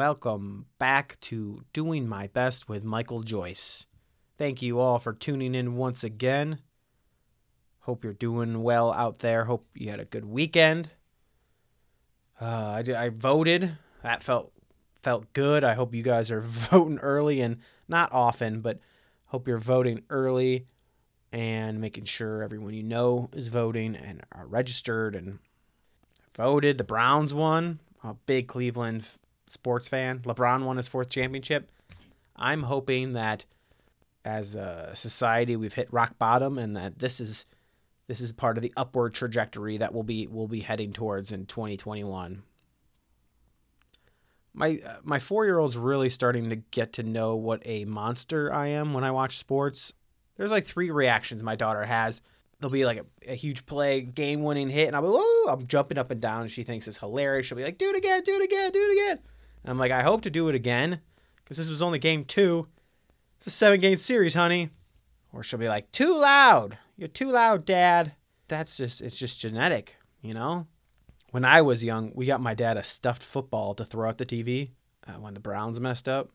[0.00, 3.86] welcome back to Doing My Best with Michael Joyce.
[4.38, 6.60] Thank you all for tuning in once again.
[7.80, 9.44] Hope you're doing well out there.
[9.44, 10.88] Hope you had a good weekend.
[12.40, 13.76] Uh, I, I voted.
[14.00, 14.54] That felt
[15.02, 15.64] felt good.
[15.64, 18.78] I hope you guys are voting early and not often, but
[19.26, 20.64] hope you're voting early
[21.30, 25.40] and making sure everyone you know is voting and are registered and
[26.34, 26.78] voted.
[26.78, 27.80] The Browns won.
[28.02, 29.04] A big Cleveland
[29.52, 30.20] sports fan.
[30.20, 31.70] LeBron won his fourth championship.
[32.36, 33.44] I'm hoping that
[34.24, 37.46] as a society we've hit rock bottom and that this is
[38.06, 41.46] this is part of the upward trajectory that we'll be we'll be heading towards in
[41.46, 42.42] 2021.
[44.52, 48.92] My uh, my 4-year-old's really starting to get to know what a monster I am
[48.92, 49.92] when I watch sports.
[50.36, 52.20] There's like three reactions my daughter has
[52.60, 55.66] there'll be like a, a huge play, game winning hit, and I'll be, oh, I'm
[55.66, 57.46] jumping up and down, and she thinks it's hilarious.
[57.46, 59.18] She'll be like, do it again, do it again, do it again.
[59.64, 61.00] I'm like, I hope to do it again,
[61.36, 62.66] because this was only game two.
[63.36, 64.70] It's a seven game series, honey.
[65.32, 66.78] Or she'll be like, too loud.
[66.96, 68.14] You're too loud, dad.
[68.48, 70.66] That's just, it's just genetic, you know?
[71.30, 74.26] When I was young, we got my dad a stuffed football to throw at the
[74.26, 74.70] TV
[75.06, 76.30] uh, when the Browns messed up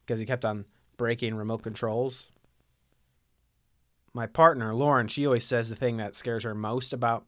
[0.00, 0.64] because he kept on
[0.96, 2.28] breaking remote controls
[4.12, 7.26] my partner Lauren, she always says the thing that scares her most about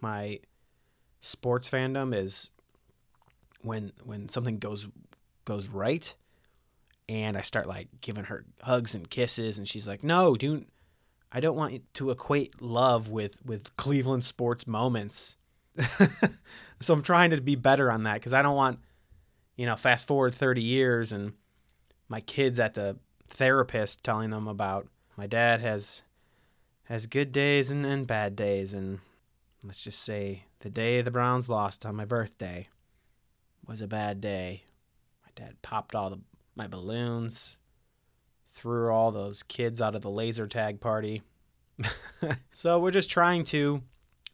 [0.00, 0.40] my
[1.20, 2.50] sports fandom is
[3.62, 4.86] when when something goes
[5.44, 6.14] goes right
[7.08, 10.66] and I start like giving her hugs and kisses and she's like, "No, dude,
[11.30, 15.36] I don't want to equate love with with Cleveland sports moments."
[16.80, 18.78] so I'm trying to be better on that cuz I don't want
[19.56, 21.34] you know, fast forward 30 years and
[22.08, 22.96] my kids at the
[23.28, 26.02] therapist telling them about my dad has
[26.84, 28.72] has good days and, and bad days.
[28.72, 29.00] And
[29.64, 32.68] let's just say the day the Browns lost on my birthday
[33.66, 34.64] was a bad day.
[35.24, 36.20] My dad popped all the
[36.54, 37.56] my balloons,
[38.52, 41.22] threw all those kids out of the laser tag party.
[42.52, 43.82] so we're just trying to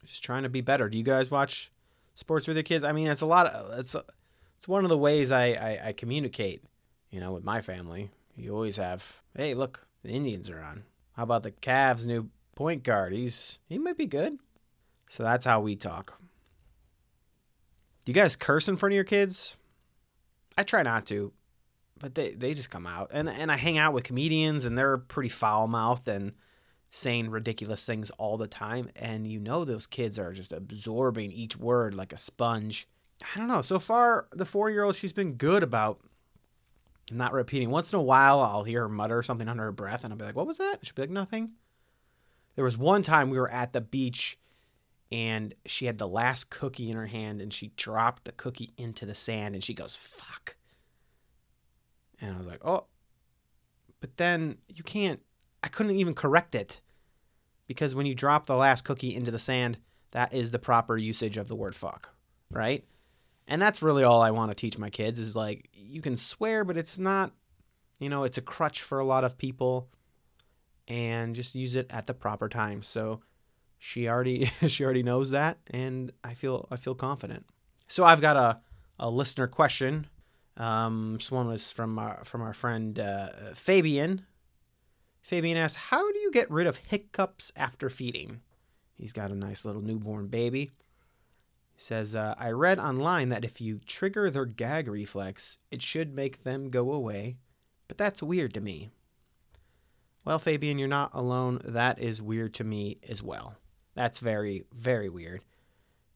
[0.05, 0.89] just trying to be better.
[0.89, 1.71] Do you guys watch
[2.15, 2.83] sports with your kids?
[2.83, 3.95] I mean, it's a lot of it's
[4.57, 6.63] it's one of the ways I, I, I communicate,
[7.09, 8.09] you know, with my family.
[8.35, 10.83] You always have, hey, look, the Indians are on.
[11.13, 12.29] How about the Cavs' new
[12.59, 13.13] point guard.
[13.13, 14.37] He's he might be good.
[15.07, 16.21] So that's how we talk.
[18.09, 19.55] You guys curse in front of your kids?
[20.57, 21.31] I try not to,
[21.99, 23.11] but they, they just come out.
[23.13, 26.31] And and I hang out with comedians and they're pretty foul mouthed and
[26.89, 28.89] saying ridiculous things all the time.
[28.95, 32.87] And you know those kids are just absorbing each word like a sponge.
[33.21, 33.61] I don't know.
[33.61, 35.99] So far, the four year old, she's been good about
[37.11, 37.69] not repeating.
[37.69, 40.25] Once in a while, I'll hear her mutter something under her breath, and I'll be
[40.25, 41.51] like, "What was that?" She'll be like, "Nothing."
[42.55, 44.38] There was one time we were at the beach
[45.11, 49.05] and she had the last cookie in her hand and she dropped the cookie into
[49.05, 50.55] the sand and she goes, fuck.
[52.21, 52.85] And I was like, oh.
[54.01, 55.21] But then you can't,
[55.63, 56.81] I couldn't even correct it
[57.67, 59.79] because when you drop the last cookie into the sand,
[60.11, 62.13] that is the proper usage of the word fuck,
[62.51, 62.83] right?
[63.47, 66.63] And that's really all I want to teach my kids is like, you can swear,
[66.63, 67.31] but it's not,
[67.99, 69.89] you know, it's a crutch for a lot of people
[70.87, 72.81] and just use it at the proper time.
[72.81, 73.21] So
[73.79, 77.45] she already she already knows that, and I feel I feel confident.
[77.87, 78.59] So I've got a,
[78.99, 80.07] a listener question.
[80.57, 84.25] Um, this one was from our from our friend uh, Fabian.
[85.21, 88.41] Fabian asks, "How do you get rid of hiccups after feeding?"
[88.93, 90.71] He's got a nice little newborn baby.
[91.73, 96.13] He says, uh, "I read online that if you trigger their gag reflex, it should
[96.13, 97.37] make them go away,
[97.87, 98.89] but that's weird to me."
[100.25, 101.61] Well, Fabian, you're not alone.
[101.63, 103.55] That is weird to me as well.
[103.95, 105.43] That's very, very weird.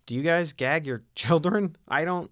[0.05, 1.75] Do you guys gag your children?
[1.87, 2.31] I don't.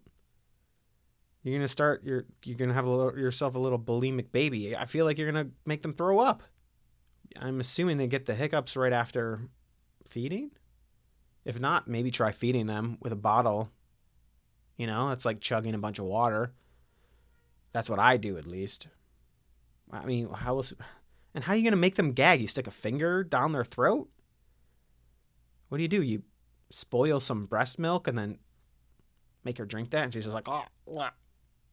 [1.43, 2.03] You're gonna start.
[2.03, 4.75] You're you're gonna have a little, yourself a little bulimic baby.
[4.75, 6.43] I feel like you're gonna make them throw up.
[7.39, 9.39] I'm assuming they get the hiccups right after
[10.05, 10.51] feeding.
[11.45, 13.71] If not, maybe try feeding them with a bottle.
[14.77, 16.53] You know, it's like chugging a bunch of water.
[17.73, 18.87] That's what I do, at least.
[19.91, 20.73] I mean, how else?
[21.33, 22.41] And how are you to make them gag?
[22.41, 24.09] You stick a finger down their throat?
[25.71, 26.01] What do you do?
[26.01, 26.23] You
[26.69, 28.39] spoil some breast milk and then
[29.45, 30.03] make her drink that?
[30.03, 31.13] And she's just like, oh, what?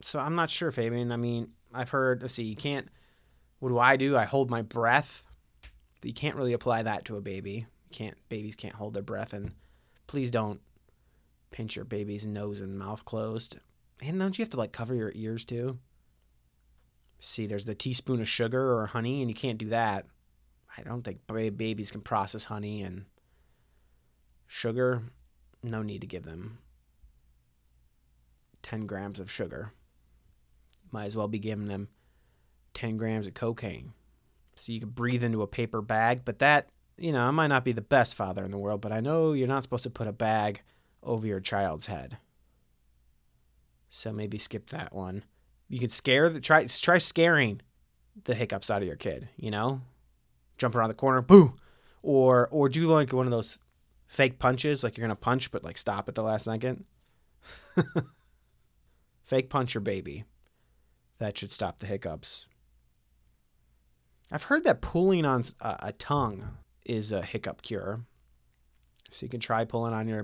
[0.03, 1.11] So I'm not sure, Fabian.
[1.11, 2.87] I mean, I've heard, let's see, you can't,
[3.59, 4.17] what do I do?
[4.17, 5.25] I hold my breath.
[6.05, 7.67] You can't really apply that to a baby.
[7.91, 9.33] You can't, babies can't hold their breath.
[9.33, 9.51] And
[10.07, 10.61] please don't
[11.51, 13.59] pinch your baby's nose and mouth closed.
[14.01, 15.81] And don't you have to like cover your ears too?
[17.19, 20.07] See, there's the teaspoon of sugar or honey, and you can't do that.
[20.77, 23.07] I don't think babies can process honey and
[24.49, 25.03] sugar.
[25.63, 26.59] No need to give them
[28.63, 29.73] 10 grams of sugar.
[30.91, 31.89] might as well be giving them
[32.75, 33.93] 10 grams of cocaine.
[34.57, 36.23] So you could breathe into a paper bag.
[36.25, 38.91] But that, you know, I might not be the best father in the world, but
[38.91, 40.63] I know you're not supposed to put a bag
[41.03, 42.19] over your child's head.
[43.89, 45.25] So maybe skip that one.
[45.69, 47.61] You could scare the try try scaring
[48.25, 49.83] the hiccups out of your kid, you know?
[50.57, 51.55] Jump around the corner, boo.
[52.03, 53.59] Or or do like one of those
[54.09, 56.85] fake punches, like you're gonna punch but like stop at the last second.
[59.23, 60.25] fake punch your baby.
[61.19, 62.49] That should stop the hiccups.
[64.33, 68.01] I've heard that pulling on a, a tongue is a hiccup cure.
[69.11, 70.21] So you can try pulling on your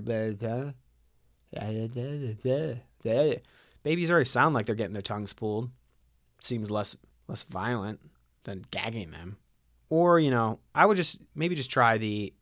[3.83, 5.71] babies already sound like they're getting their tongues pulled.
[6.39, 6.95] Seems less
[7.27, 7.99] less violent
[8.43, 9.37] than gagging them.
[9.89, 12.33] Or, you know, I would just maybe just try the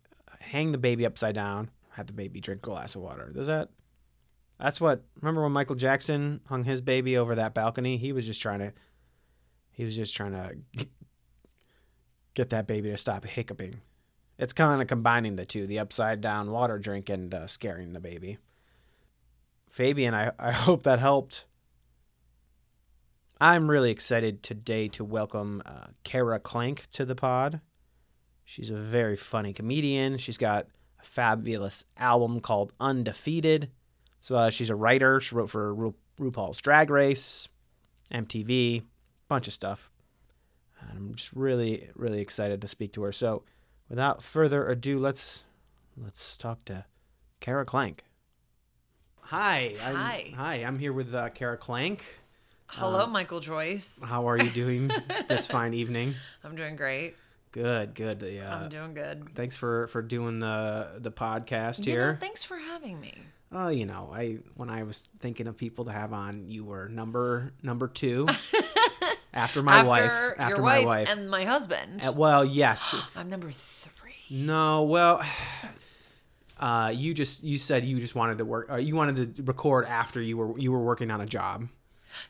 [0.44, 3.32] hang the baby upside down, have the baby drink a glass of water.
[3.34, 3.70] Does that
[4.60, 7.98] That's what remember when Michael Jackson hung his baby over that balcony?
[7.98, 8.74] He was just trying to
[9.72, 10.88] he was just trying to
[12.34, 13.82] get that baby to stop hiccuping.
[14.38, 18.00] It's kind of combining the two, the upside down water drink and uh, scaring the
[18.00, 18.38] baby.
[19.70, 21.46] Fabian, I, I hope that helped.
[23.42, 27.62] I'm really excited today to welcome uh, Kara Klenk to the pod.
[28.46, 30.18] She's a very funny comedian.
[30.18, 30.68] She's got
[31.02, 33.70] a fabulous album called Undefeated.
[34.20, 35.20] So uh, she's a writer.
[35.20, 37.48] She wrote for Ru- RuPaul's Drag Race,
[38.14, 38.84] MTV,
[39.28, 39.92] bunch of stuff.
[40.80, 43.12] And I'm just really, really excited to speak to her.
[43.12, 43.44] So,
[43.90, 45.46] without further ado, let's
[45.98, 46.86] let's talk to
[47.40, 48.00] Kara Klenk.
[49.22, 49.76] Hi.
[49.82, 50.34] I'm, Hi.
[50.36, 50.56] Hi.
[50.56, 52.02] I'm here with uh, Kara Klenk.
[52.68, 54.04] Hello, Michael Joyce.
[54.04, 54.92] How are you doing
[55.28, 56.16] this fine evening?
[56.44, 57.16] I'm doing great.
[57.54, 58.22] Good, good.
[58.22, 58.54] Yeah.
[58.54, 59.34] I'm doing good.
[59.36, 62.18] Thanks for for doing the the podcast You know, here.
[62.20, 63.14] thanks for having me.
[63.52, 66.90] Oh, you know, I when I was thinking of people to have on, you were
[66.90, 68.28] number number two
[69.34, 70.12] after my after wife.
[70.40, 71.10] After my wife, wife.
[71.12, 72.04] and my husband.
[72.04, 72.96] Uh, well, yes.
[73.16, 74.16] I'm number three.
[74.32, 75.22] No, well,
[76.60, 78.72] uh, you just you said you just wanted to work.
[78.72, 81.68] Uh, you wanted to record after you were you were working on a job.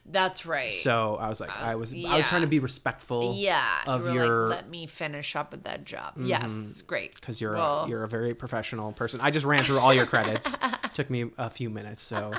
[0.05, 0.73] That's right.
[0.73, 2.21] So I was like, I was I was yeah.
[2.23, 3.33] trying to be respectful.
[3.35, 4.49] yeah, of you were your- Mm-hmm.
[4.49, 6.13] like, let me finish up at that job.
[6.17, 7.15] Yes, great.
[7.15, 9.19] because you're Well- a, you're a very professional person.
[9.21, 10.57] I just ran through all your credits.
[10.93, 12.31] Took me a few minutes, so.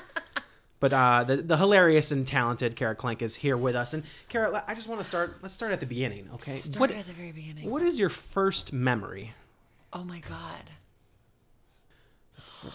[0.81, 4.63] But uh, the the hilarious and talented Kara Klenk is here with us, and Kara,
[4.69, 5.39] I just want to start.
[5.41, 6.51] Let's start at the beginning, okay?
[6.51, 7.71] Start what at the very beginning.
[7.71, 9.33] what is your first memory?
[9.95, 10.71] Oh my god.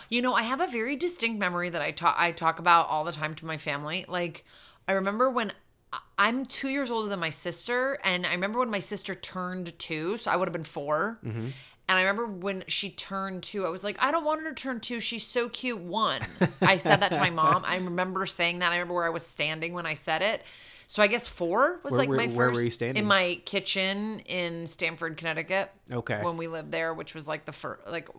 [0.09, 3.03] You know, I have a very distinct memory that I talk I talk about all
[3.03, 4.05] the time to my family.
[4.07, 4.45] Like
[4.87, 5.53] I remember when
[6.17, 10.17] I'm 2 years older than my sister and I remember when my sister turned 2,
[10.17, 11.19] so I would have been 4.
[11.25, 11.39] Mm-hmm.
[11.39, 14.55] And I remember when she turned 2, I was like, I don't want her to
[14.55, 14.99] turn 2.
[14.99, 15.79] She's so cute.
[15.79, 16.21] 1.
[16.61, 17.63] I said that to my mom.
[17.65, 18.71] I remember saying that.
[18.71, 20.43] I remember where I was standing when I said it.
[20.85, 23.01] So I guess 4 was Where- like where- my first where were you standing?
[23.03, 27.51] in my kitchen in Stamford, Connecticut Okay, when we lived there, which was like the
[27.51, 28.09] first, like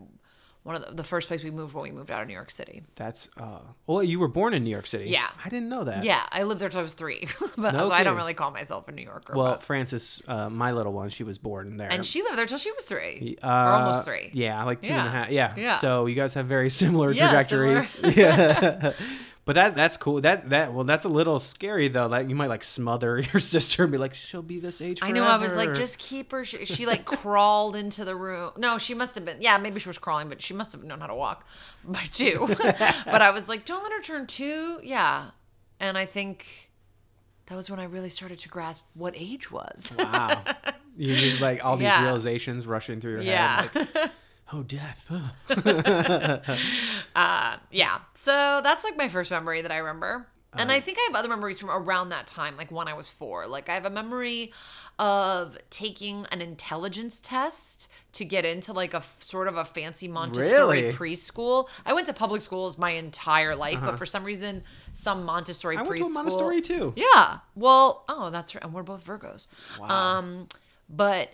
[0.62, 2.50] one of the, the first place we moved when we moved out of New York
[2.50, 2.82] City.
[2.94, 3.60] that's uh.
[3.86, 5.08] Well, you were born in New York City.
[5.08, 5.28] Yeah.
[5.44, 6.04] I didn't know that.
[6.04, 7.26] Yeah, I lived there till I was three,
[7.56, 9.32] but No so I don't really call myself a New Yorker.
[9.34, 11.90] Well, but- Frances, uh, my little one, she was born there.
[11.90, 14.30] and she lived there till she was three, Uh, or almost three.
[14.34, 15.10] Yeah, like two and a Yeah.
[15.10, 15.30] half.
[15.30, 15.54] Yeah.
[15.56, 15.76] Yeah.
[15.78, 17.96] So you guys have very similar Yeah, trajectories.
[18.16, 18.92] yeah.
[19.50, 20.20] But that that's cool.
[20.20, 22.06] That that well, that's a little scary though.
[22.06, 25.00] That you might like smother your sister and be like, she'll be this age.
[25.02, 25.24] I know.
[25.24, 26.44] I was like, just keep her.
[26.44, 28.52] She, she like crawled into the room.
[28.56, 29.38] No, she must have been.
[29.40, 31.48] Yeah, maybe she was crawling, but she must have known how to walk
[31.84, 32.46] by two.
[32.58, 34.78] but I was like, don't let her turn two.
[34.84, 35.30] Yeah,
[35.80, 36.70] and I think
[37.46, 39.92] that was when I really started to grasp what age was.
[39.98, 40.44] wow.
[40.96, 42.04] You just like all these Yeah.
[42.04, 43.62] realizations rushing through your Yeah.
[43.62, 43.88] head.
[43.96, 44.10] Like,
[44.52, 45.06] oh, death.
[45.10, 46.58] Ugh.
[47.70, 47.98] yeah.
[48.14, 50.26] So that's like my first memory that I remember.
[50.54, 52.94] And Uh, I think I have other memories from around that time, like when I
[52.94, 53.46] was four.
[53.46, 54.52] Like I have a memory
[54.98, 60.82] of taking an intelligence test to get into like a sort of a fancy Montessori
[60.82, 60.92] Really?
[60.92, 61.68] preschool.
[61.86, 65.84] I went to public schools my entire life, but for some reason, some Montessori Uh-huh.
[65.84, 66.00] I preschool.
[66.00, 66.92] went to Montessori too.
[66.96, 67.38] Yeah.
[67.54, 68.64] Well, oh, that's right.
[68.64, 69.46] And we're both Virgos.
[69.78, 69.86] Wow.
[69.88, 70.48] Um,
[70.88, 71.30] but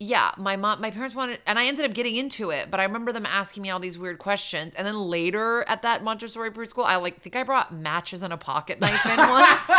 [0.00, 2.70] yeah, my mom, my parents wanted, and I ended up getting into it.
[2.70, 4.76] But I remember them asking me all these weird questions.
[4.76, 8.36] And then later at that Montessori preschool, I like think I brought matches and a
[8.36, 9.70] pocket knife in once.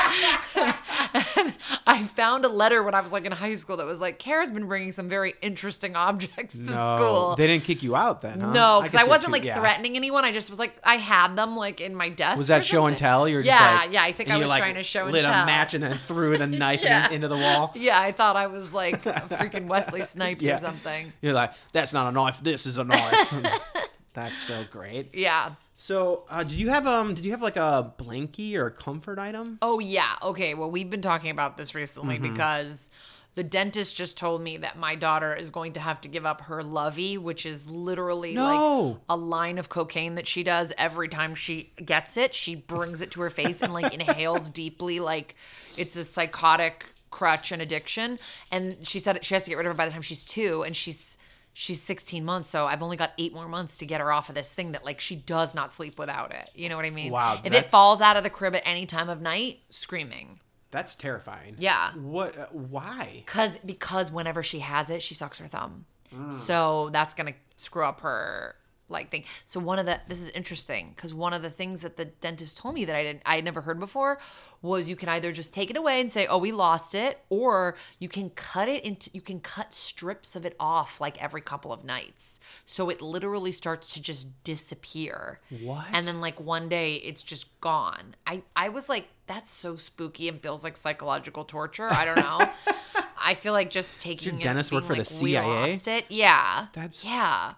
[1.38, 1.56] and
[1.88, 4.52] I found a letter when I was like in high school that was like, "Kara's
[4.52, 8.42] been bringing some very interesting objects to no, school." they didn't kick you out then.
[8.42, 8.52] Huh?
[8.52, 9.58] no, because guess I, wasn't like yeah.
[9.58, 10.26] threatening anyone.
[10.26, 12.40] I just was like, I had them like in my desk.
[12.40, 13.26] Was that show and tell?
[13.30, 14.04] You're just yeah, like, yeah.
[14.04, 15.44] I think I was like, trying to show and lit tell.
[15.44, 17.08] a match and then threw the knife Yeah.
[17.08, 17.72] in, into the wall.
[17.74, 20.56] Yeah, I thought I was like freaking Wesley Snipes Yeah.
[20.56, 21.12] or something.
[21.22, 22.42] You're like, that's not a knife.
[22.42, 23.34] This is a knife.
[24.14, 25.14] that's so great.
[25.16, 25.54] Yeah.
[25.78, 27.14] So, uh, did you have um?
[27.14, 29.60] Did you have like a blankie or a comfort item?
[29.62, 30.16] Oh yeah.
[30.22, 30.54] Okay.
[30.54, 32.34] Well, we've been talking about this recently Mm-hmm.
[32.34, 32.90] because
[33.36, 36.42] the dentist just told me that my daughter is going to have to give up
[36.42, 41.36] her lovey, which is literally like a line of cocaine that she does every time
[41.36, 42.34] she gets it.
[42.34, 45.36] She brings it to her face and like inhales deeply, like
[45.78, 48.20] it's a psychotic crutch and addiction.
[48.52, 50.64] And she said she has to get rid of it by the time she's two,
[50.64, 51.18] and she's.
[51.52, 54.36] She's 16 months, so I've only got eight more months to get her off of
[54.36, 56.50] this thing that, like, she does not sleep without it.
[56.54, 57.12] You know what I mean?
[57.12, 60.40] Wow, If it falls out of the crib at any time of night, screaming.
[60.72, 61.56] That's terrifying.
[61.58, 61.92] Yeah.
[61.96, 62.38] What?
[62.38, 63.24] Uh, why?
[63.26, 65.86] Cause because whenever she has it, she sucks her thumb.
[66.16, 66.34] Mm.
[66.34, 68.56] So that's gonna screw up her
[68.90, 69.24] like thing.
[69.46, 72.58] So one of the this is interesting because one of the things that the dentist
[72.58, 74.20] told me that I didn't I had never heard before
[74.62, 77.76] was you can either just take it away and say oh we lost it or
[78.00, 81.72] you can cut it into you can cut strips of it off like every couple
[81.72, 82.40] of nights.
[82.66, 85.40] So it literally starts to just disappear.
[85.62, 85.88] What?
[85.94, 88.16] and then like one day it's just gone.
[88.26, 91.88] I i was like that's so spooky and feels like psychological torture.
[91.90, 92.50] I don't know.
[93.22, 95.46] I feel like just taking your it dentist work for the like, we CIA?
[95.46, 96.06] lost it.
[96.10, 96.68] Yeah.
[96.74, 97.54] That's- yeah.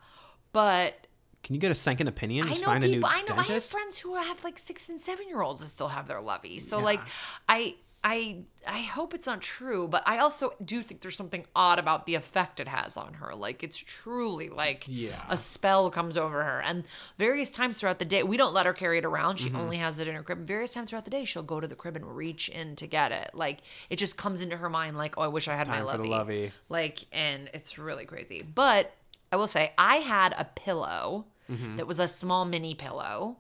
[0.52, 1.08] But
[1.44, 2.48] Can you get a second opinion?
[2.48, 2.98] I know find people.
[3.10, 3.36] a new I know.
[3.36, 6.22] I have friends who have like six and seven year olds that still have their
[6.22, 6.60] lovey.
[6.60, 6.84] So Yeah.
[6.86, 7.00] like,
[7.50, 11.78] I, I, I hope it's not true, but I also do think there's something odd
[11.78, 13.36] about the effect it has on her.
[13.36, 15.22] Like it's truly like Yeah.
[15.30, 16.84] a spell comes over her, and
[17.20, 19.38] various times throughout the day, we don't let her carry it around.
[19.38, 19.56] Mm-hmm.
[19.56, 20.48] She only has it in her crib.
[20.48, 23.12] Various times throughout the day, she'll go to the crib and reach in to get
[23.12, 23.32] it.
[23.36, 23.60] Like
[23.92, 26.10] it just comes into her mind, like, oh, I wish I had Time my lovey.
[26.10, 26.52] lovey.
[26.70, 28.42] Like, and it's really crazy.
[28.42, 28.92] But
[29.32, 31.76] I will say, I had a pillow Mm-hmm.
[31.76, 33.38] that was a small mini pillow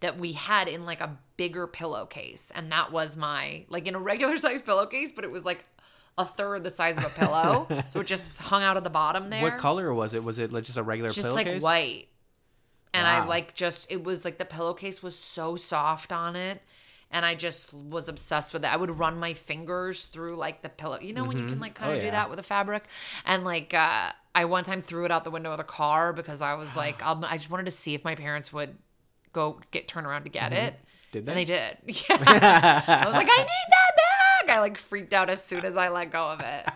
[0.00, 2.52] that we had in like a bigger pillowcase.
[2.54, 5.64] And that was my, like in a regular size pillowcase, but it was like
[6.16, 7.66] a third the size of a pillow.
[7.88, 9.42] so it just hung out at the bottom there.
[9.42, 10.22] What color was it?
[10.22, 11.62] Was it like just a regular Just pillowcase?
[11.62, 12.08] like white.
[12.94, 16.62] And I like just, it was like the pillowcase was so soft on it.
[17.10, 18.72] And I just was obsessed with it.
[18.72, 20.98] I would run my fingers through like the pillow.
[21.00, 22.12] You know when you can like kind Oh, of do yeah.
[22.12, 22.84] that with a fabric,
[23.24, 26.42] and like uh, I one time threw it out the window of the car because
[26.42, 28.76] I was like, um, I just wanted to see if my parents would
[29.32, 30.74] go get turn around to get it.
[30.74, 30.82] Mm-hmm.
[31.12, 31.44] Did And they?
[31.44, 31.78] they did.
[32.10, 32.82] Yeah.
[32.86, 33.96] I was like, I need that
[34.46, 34.56] bag.
[34.56, 36.68] I like freaked out as soon as I let go of it.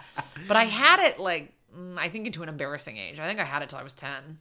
[0.49, 3.19] But I had it like mm, I think into an embarrassing age.
[3.21, 4.39] I think I had it till I was ten.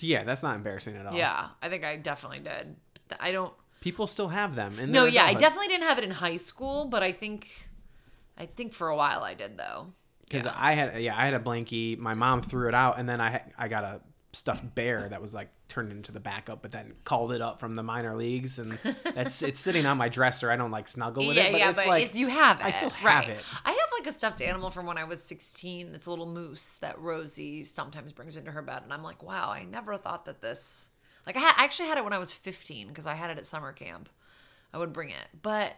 [0.00, 1.14] Yeah, that's not embarrassing at all.
[1.14, 2.76] Yeah, I think I definitely did.
[3.18, 3.52] I don't.
[3.80, 4.78] People still have them.
[4.78, 7.48] In No, yeah, I definitely didn't have it in high school, but I think,
[8.36, 9.86] I think for a while I did though.
[10.22, 11.98] Because I had, yeah, I had a blankie.
[11.98, 14.00] My mom threw it out, and then I, I got a
[14.32, 17.74] stuffed bear that was like turned into the backup, but then called it up from
[17.74, 18.72] the minor leagues, and
[19.14, 20.50] that's it's sitting on my dresser.
[20.50, 22.60] I don't like snuggle with yeah, it, but yeah, it's but like it's you have
[22.60, 22.66] it.
[22.66, 23.28] I still have right.
[23.28, 23.44] it.
[23.64, 25.92] I have like a stuffed animal from when I was 16.
[25.92, 29.50] That's a little moose that Rosie sometimes brings into her bed, and I'm like, wow,
[29.50, 30.90] I never thought that this.
[31.26, 33.38] Like I, had, I actually had it when I was 15 because I had it
[33.38, 34.08] at summer camp.
[34.72, 35.74] I would bring it, but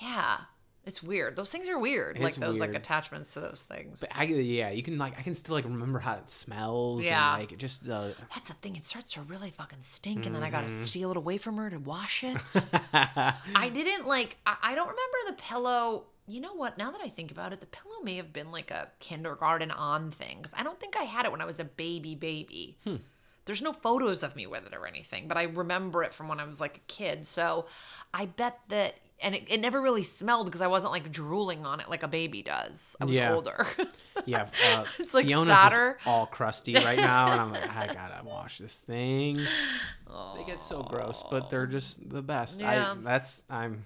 [0.00, 0.36] yeah,
[0.84, 1.36] it's weird.
[1.36, 2.18] Those things are weird.
[2.18, 4.04] like those like attachments to those things.
[4.14, 7.04] I, yeah, you can like I can still like remember how it smells.
[7.04, 7.34] Yeah.
[7.34, 8.76] and, like just the That's the thing.
[8.76, 10.54] It starts to really fucking stink, and then I Mm-hmm.
[10.56, 12.36] gotta steal it away from her to wash it.
[12.92, 14.36] I didn't like.
[14.46, 16.04] I, I don't remember the pillow.
[16.26, 16.78] You know what?
[16.78, 20.10] Now that I think about it, the pillow may have been like a kindergarten on
[20.10, 22.78] thing because I don't think I had it when I was a baby baby.
[22.84, 22.96] Hmm.
[23.46, 26.40] There's no photos of me with it or anything, but I remember it from when
[26.40, 27.26] I was like a kid.
[27.26, 27.66] So
[28.12, 31.80] I bet that, and it, it never really smelled because I wasn't like drooling on
[31.80, 32.96] it like a baby does.
[33.00, 33.34] I was Yeah.
[33.34, 33.66] older.
[34.24, 34.46] yeah.
[34.72, 35.98] Uh, It's like Fiona's solder.
[36.00, 39.36] is all crusty right now, and I'm like, I gotta wash this thing.
[39.36, 42.60] They get so gross, but they're just the best.
[42.60, 42.92] Yeah.
[42.92, 43.84] I that's I'm.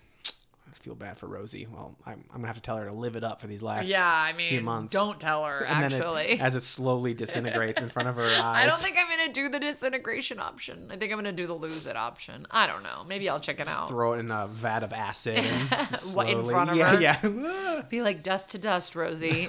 [0.75, 1.67] Feel bad for Rosie.
[1.71, 3.89] Well, I'm, I'm gonna have to tell her to live it up for these last
[3.91, 4.93] yeah, I mean, few months.
[4.93, 5.65] don't tell her.
[5.65, 8.65] And then it- Actually, as it slowly disintegrates in front of her eyes.
[8.65, 10.91] I don't think I'm gonna do the disintegration option.
[10.93, 12.47] I think I'm gonna do the lose it option.
[12.51, 13.05] I don't know.
[13.07, 13.89] Maybe I'll check it out.
[13.89, 15.39] throw it in a vat of acid
[16.15, 17.29] What, in front of yeah, her?
[17.31, 17.83] Yeah.
[17.89, 19.49] Be like dust to dust, Rosie.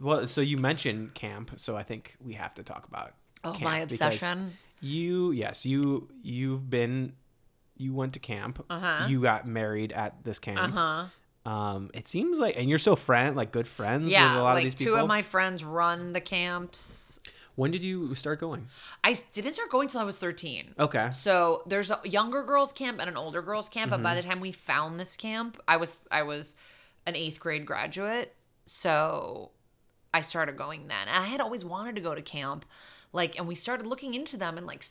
[0.00, 3.12] well, so you mentioned camp, so I think we have to talk about
[3.44, 4.52] Oh, my obsession.
[4.80, 7.12] You yes, you you've been
[7.76, 8.64] you went to camp.
[8.70, 9.06] Uh-huh.
[9.08, 10.58] You got married at this camp.
[10.60, 10.68] Uh
[11.44, 11.50] huh.
[11.50, 14.50] Um, it seems like, and you're still friend, like good friends Yeah, with a lot
[14.50, 15.00] of like these two people.
[15.00, 17.20] of my friends run the camps.
[17.54, 18.66] when did you start going?
[19.02, 20.74] I didn't start going till I was 13.
[20.78, 21.10] Okay.
[21.12, 24.04] So there's a younger girls camp and an older girls camp, but Mm-hmm.
[24.04, 26.56] by the time we found this camp, I was I was
[27.06, 28.34] an eighth grade graduate.
[28.64, 29.50] So
[30.14, 32.64] I started going then, and I had always wanted to go to camp,
[33.12, 34.82] like, and we started looking into them in like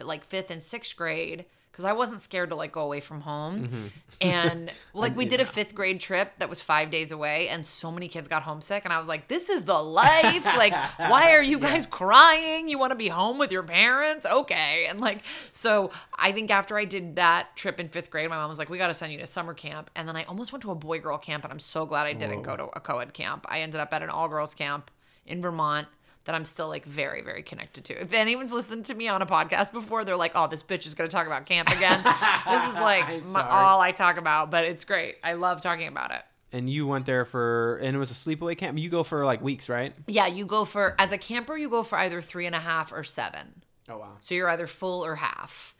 [0.00, 3.66] like fifth and sixth grade because I wasn't scared to like go away from home.
[3.66, 3.86] Mm-hmm.
[4.20, 7.90] And like we did a fifth grade trip that was five days away, and so
[7.90, 8.84] many kids got homesick.
[8.84, 10.44] And I was like, this is the life.
[10.44, 12.68] like, why are you guys crying?
[12.68, 14.26] You want to be home with your parents?
[14.26, 14.86] Okay.
[14.88, 15.22] And like,
[15.52, 18.68] so I think after I did that trip in fifth grade, my mom was like,
[18.68, 19.90] we got to send you to summer camp.
[19.94, 22.12] And then I almost went to a boy girl camp, and I'm so glad I
[22.12, 23.46] didn't go to a co ed camp.
[23.48, 24.90] I ended up at an all girls camp
[25.26, 25.86] in Vermont
[26.24, 28.02] that I'm still like very, very connected to.
[28.02, 30.94] If anyone's listened to me on a podcast before, they're like, oh, this bitch is
[30.94, 32.00] going to talk about camp again.
[32.48, 35.16] this is like my, all I talk about, but it's great.
[35.24, 36.22] I love talking about it.
[36.52, 38.76] And you went there for, and it was a sleepaway camp.
[38.76, 39.94] You go for like weeks, right?
[40.06, 42.92] Yeah, you go for, as a camper, you go for either three and a half
[42.92, 43.62] or seven.
[43.88, 44.16] Oh wow.
[44.20, 45.74] So you're either full or half.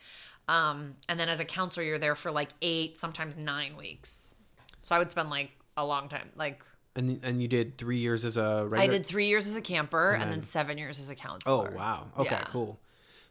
[0.49, 4.35] Um, and then as a counselor, you're there for like eight, sometimes nine weeks.
[4.81, 6.31] So I would spend like a long time.
[6.35, 6.65] Like
[6.97, 8.79] And and you did three years as a regular.
[8.83, 11.71] I did three years as a camper and then seven years as a counselor.
[11.73, 12.09] Oh wow.
[12.19, 12.45] Okay, Yeah.
[12.49, 12.81] cool.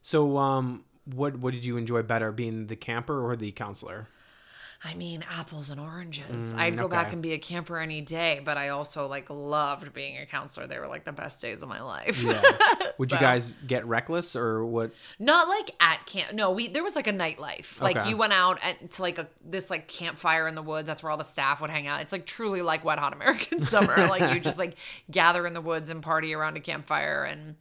[0.01, 4.07] So um, what what did you enjoy better, being the camper or the counselor?
[4.81, 6.53] I mean, apples and oranges.
[6.53, 6.91] Mm, I'd go okay.
[6.95, 10.67] back and be a camper any day, but I also like loved being a counselor.
[10.67, 12.23] They were like the best days of my life.
[12.23, 12.41] Yeah.
[12.97, 14.91] Would you guys get reckless or what?
[15.19, 16.31] Not like at camp.
[16.33, 17.81] No, we there was like a nightlife.
[17.81, 18.09] Like Okay.
[18.09, 20.87] you went out at, to like a this like campfire in the woods.
[20.87, 21.99] That's where all the staff would hang out.
[22.01, 24.07] It's like truly like wet hot American summer.
[24.07, 24.75] like you just like
[25.11, 27.55] gather in the woods and party around a campfire and.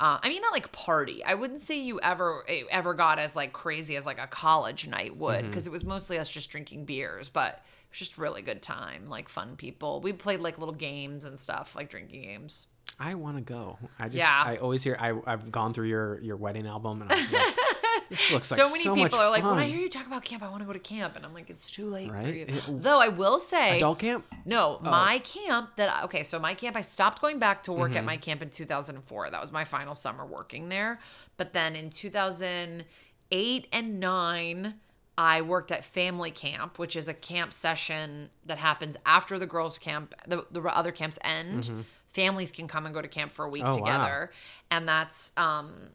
[0.00, 1.22] Uh, I mean, not like party.
[1.24, 5.16] I wouldn't say you ever ever got as like crazy as like a college night
[5.16, 7.28] would, because it was mostly us just drinking beers.
[7.28, 10.00] But it was just really good time, like fun people.
[10.00, 12.66] We played like little games and stuff, like drinking games.
[12.98, 13.78] I want to go.
[13.98, 14.42] I just Yeah.
[14.44, 17.54] I always hear I I've gone through your your wedding album and I'm like,
[18.10, 20.24] this looks like so many so people are like, when I hear you talk about
[20.24, 22.34] camp, I want to go to camp, and I'm like, it's too late for Right?
[22.34, 22.44] you.
[22.48, 24.24] It- Though I will say, adult camp.
[24.44, 27.98] no, my camp that okay, so my camp, I stopped going back to work Mm-hmm.
[27.98, 29.30] at my camp in 2004.
[29.30, 31.00] That was my final summer working there.
[31.36, 34.74] But then in 2008 and nine.
[35.16, 39.78] I worked at family camp, which is a camp session that happens after the girls'
[39.78, 41.70] camp, the, the other camps end.
[42.12, 43.78] Families can come and go to camp for a week Mm-hmm.
[43.78, 43.92] Oh, wow.
[43.92, 44.32] together,
[44.72, 45.90] and that's um,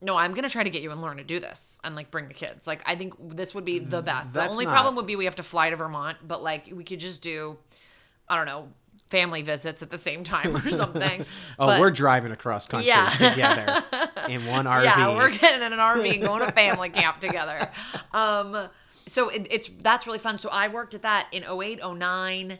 [0.00, 2.28] no, I'm gonna try to get you and learn to do this and like bring
[2.28, 2.66] the kids.
[2.66, 4.32] Like I think this would be the best.
[4.34, 6.68] The Mm, only not- problem would be we have to fly to Vermont, but like
[6.72, 7.56] we could just do,
[8.28, 8.68] I don't know,
[9.08, 11.24] family visits at the same time or something.
[11.58, 13.08] Oh, But- we're driving across country Yeah.
[13.10, 13.82] together
[14.28, 14.84] in one RV.
[14.84, 17.70] yeah, we're getting in an RV and going to family camp together.
[18.12, 18.68] Um,
[19.06, 20.38] so it, it's that's really fun.
[20.38, 22.58] So I worked at that in 08, 09,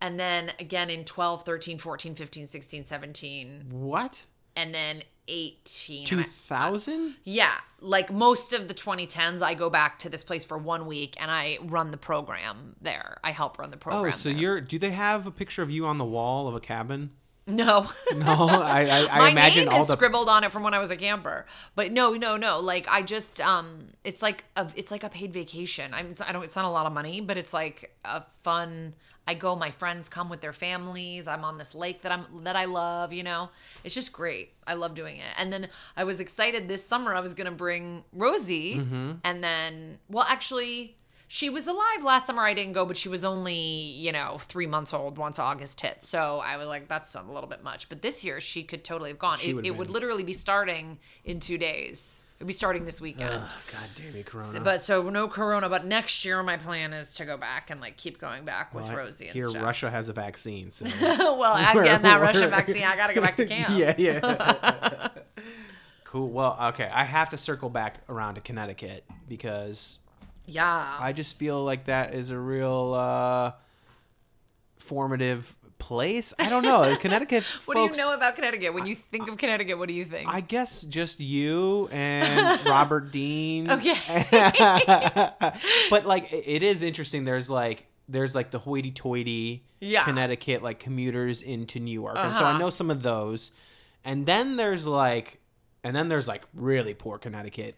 [0.00, 4.24] and then again in 12, 13, 14, 15, 16, 17, what?
[4.56, 6.06] and then 18.
[6.06, 7.16] Two And I- thousand?
[7.24, 11.14] Yeah, like most of the 2010s, I go back to this place for one week
[11.20, 13.18] and I run the program there.
[13.24, 14.06] I help run the program.
[14.06, 14.38] Oh, so there.
[14.38, 14.60] you're?
[14.60, 17.10] Do they have a picture of you on the wall of a cabin?
[17.46, 17.86] no.
[18.16, 19.94] No, I I, I My imagine name all is the.
[19.94, 22.58] scribbled on it from when I was a camper, but no, no, no.
[22.60, 25.92] Like I just, um, it's like a, it's like a paid vacation.
[25.92, 28.94] I'm, I don't, it's not a lot of money, but it's like a fun.
[29.26, 31.26] I go, my friends come with their families.
[31.26, 33.12] I'm on this lake that I'm that I love.
[33.12, 33.50] You know,
[33.82, 34.52] it's just great.
[34.66, 35.32] I love doing it.
[35.38, 37.14] And then I was excited this summer.
[37.14, 39.12] I was gonna bring Rosie, Mm-hmm.
[39.24, 40.96] and then, well, actually.
[41.34, 42.42] She was alive last summer.
[42.42, 46.00] I didn't go, but she was only, you know, three months old once August hit.
[46.00, 47.88] So I was like, that's a little bit much.
[47.88, 49.38] But this year, she could totally have gone.
[49.38, 52.24] She It, it would literally be starting in two days.
[52.38, 53.32] It would be starting this weekend.
[53.32, 54.60] God damn it, Corona.
[54.60, 55.68] But so no Corona.
[55.68, 58.86] But next year, my plan is to go back and like keep going back with
[58.86, 59.64] Well, Rosie and Here, stuff.
[59.64, 62.84] Russia has a vaccine, so well, I'm getting that Russian vaccine.
[62.84, 63.70] I got to go back to camp.
[63.76, 65.08] yeah, yeah.
[66.04, 66.30] cool.
[66.30, 66.88] Well, okay.
[66.94, 69.98] I have to circle back around to Connecticut because
[70.46, 70.96] Yeah.
[71.00, 73.52] I just feel like that is a real uh,
[74.78, 76.32] formative place.
[76.38, 76.96] I don't know.
[77.00, 77.44] Connecticut.
[77.66, 78.72] what folks, do you know about Connecticut?
[78.74, 80.28] When you think of Connecticut, what do you think?
[80.28, 83.70] I guess just you and Robert Dean.
[83.70, 83.94] Okay.
[85.90, 87.24] but like it- is interesting.
[87.24, 90.04] There's like there's like the hoity-toity Yeah.
[90.04, 92.58] Connecticut like commuters into New York, and so I Uh-huh.
[92.58, 93.52] know some of those.
[94.04, 95.40] And then there's like,
[95.82, 97.76] and then there's like really poor Connecticut,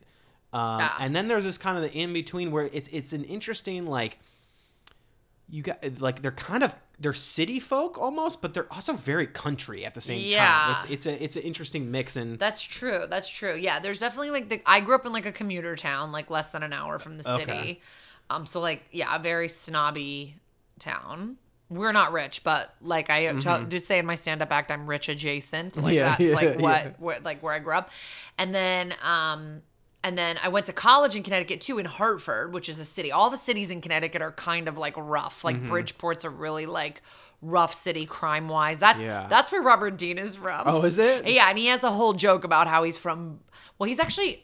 [0.57, 0.93] um, Yeah.
[1.01, 4.19] and then there's this kind of the in between where it's it's an interesting like.
[5.49, 9.85] You got like they're kind of they're city folk almost, but they're also very country
[9.87, 10.45] at the same Yeah.
[10.45, 10.75] time.
[10.75, 13.05] It's it's a it's an interesting mix and That's true.
[13.09, 13.55] That's true.
[13.55, 16.51] Yeah, there's definitely like the I grew up in like a commuter town, like less
[16.51, 17.43] than an hour from the city.
[17.53, 17.81] Okay.
[18.29, 20.35] Um, so like yeah, a very snobby
[20.81, 21.37] town.
[21.69, 25.09] We're not rich, but like I t- just say in my stand-up act, I'm rich
[25.09, 25.77] adjacent.
[25.77, 25.95] Like Mm-hmm.
[25.95, 27.91] Yeah, that's yeah, like what, where, like where I grew up,
[28.37, 29.63] and then um,
[30.07, 33.11] and then I went to college in Connecticut too, in Hartford, which is a city.
[33.13, 35.43] All the cities in Connecticut are kind of like rough.
[35.45, 35.67] Like Mm-hmm.
[35.69, 37.03] Bridgeport's a really like
[37.43, 38.79] rough city crime wise.
[38.81, 39.27] That's Yeah.
[39.29, 40.63] that's where Robert Dean is from.
[40.67, 41.27] Oh, is it?
[41.27, 43.41] Yeah, and he has a whole joke about how he's from.
[43.79, 44.43] Well, he's actually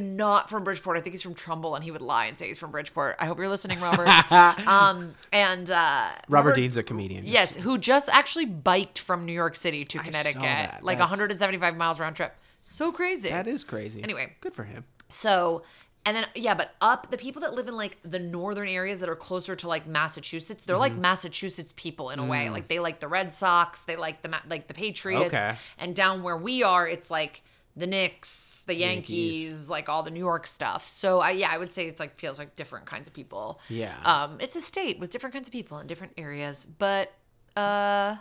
[0.00, 0.96] not from Bridgeport.
[0.96, 3.16] I think he's from Trumbull, and he would lie and say he's from Bridgeport.
[3.20, 4.08] I hope you're listening, Robert.
[4.66, 7.24] um, and uh, Robert Dean's a comedian.
[7.26, 10.80] Yes, who just actually biked from New York City to Connecticut, that.
[10.82, 12.34] like That's- 175 miles round trip.
[12.64, 13.28] So crazy.
[13.28, 14.02] That is crazy.
[14.04, 14.32] Anyway.
[14.40, 14.84] good for him.
[15.12, 15.62] So,
[16.04, 19.08] and then yeah, but up the people that live in like the northern areas that
[19.08, 20.80] are closer to like Massachusetts, they're Mm-hmm.
[20.80, 22.46] like Massachusetts people in a way.
[22.46, 22.52] Mm.
[22.52, 25.54] Like they like the Red Sox, they like the like the Patriots, Okay.
[25.78, 27.42] and down where we are, it's like
[27.76, 29.10] the Knicks, the Yankees.
[29.40, 30.88] Yankees, like all the New York stuff.
[30.88, 33.60] So I yeah, I would say it's like feels like different kinds of people.
[33.68, 33.94] Yeah.
[34.04, 37.12] Um, it's a state with different kinds of people in different areas, but
[37.56, 38.16] uh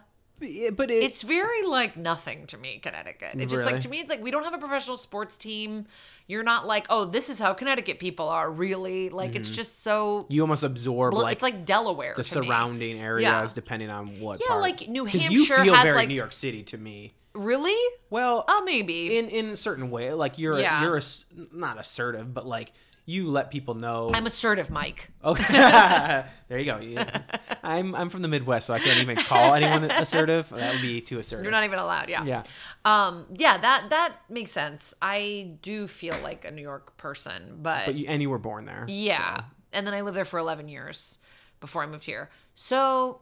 [0.76, 3.36] But, it, it's very like nothing to me, Connecticut.
[3.40, 5.86] It just like to me, it's like we don't have a professional sports team.
[6.28, 8.52] You're not like, oh, this is how Connecticut people are.
[8.52, 10.26] Really, like it's just so.
[10.30, 11.26] you almost absorb Well, Mm-hmm.
[11.26, 12.14] like, it's like Delaware.
[12.18, 12.48] the to me.
[12.48, 13.48] surrounding areas Yeah.
[13.54, 14.40] depending on what.
[14.42, 14.62] Yeah, part.
[14.62, 17.14] like New 'Cause you Hampshire feel has, very like- New York City to me.
[17.34, 17.78] Really?
[18.10, 19.18] Well, Oh, maybe.
[19.18, 20.82] in in a certain way, like you're Yeah.
[20.84, 22.74] you're ass- not assertive, but like
[23.06, 24.12] you let people know.
[24.14, 25.10] I'm assertive, Mike.
[25.24, 25.54] Okay,
[26.48, 26.80] there you go.
[26.80, 27.22] Yeah.
[27.64, 30.50] I'm I'm from the Midwest, so I can't even call anyone assertive.
[30.50, 31.44] That would be too assertive.
[31.44, 32.10] You're not even allowed.
[32.10, 32.24] Yeah.
[32.24, 32.44] Yeah.
[32.86, 33.28] Um.
[33.36, 33.58] Yeah.
[33.58, 34.94] That that makes sense.
[35.02, 38.66] I do feel like a New York person, but, But you, and you were born
[38.66, 38.86] there.
[38.88, 39.38] Yeah.
[39.38, 39.44] so.
[39.74, 41.18] And then I lived there for 11 years
[41.62, 42.30] before I moved here.
[42.54, 43.22] So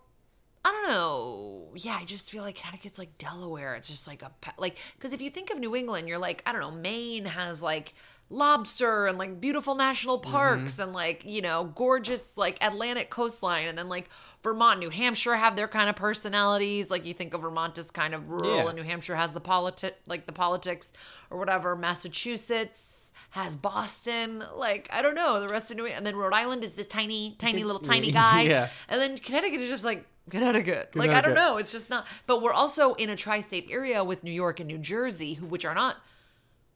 [0.65, 1.69] I don't know.
[1.75, 3.75] Yeah, I just feel like Connecticut's like Delaware.
[3.75, 6.51] It's just like a like because if you think of New England, you're like I
[6.51, 6.71] don't know.
[6.71, 7.93] Maine has like
[8.31, 10.31] lobster and like beautiful national Mm-hmm.
[10.31, 14.09] parks and like you know gorgeous like Atlantic coastline, and then like
[14.43, 16.89] Vermont, New Hampshire have their kind of personalities.
[16.89, 18.67] Like you think of Vermont as kind of rural, Yeah.
[18.67, 20.93] and New Hampshire has the politi- like the politics
[21.29, 21.75] or whatever.
[21.75, 24.43] Massachusetts has Boston.
[24.55, 27.35] Like I don't know the rest of New and then Rhode Island is this tiny,
[27.39, 28.43] tiny little tiny guy.
[28.43, 28.69] Yeah.
[28.87, 30.95] And then Connecticut is just like Connecticut.
[30.95, 31.57] Like I don't know.
[31.57, 32.05] It's just not.
[32.27, 35.65] But we're also in a tri-state area with New York and New Jersey, who which
[35.65, 35.97] are not,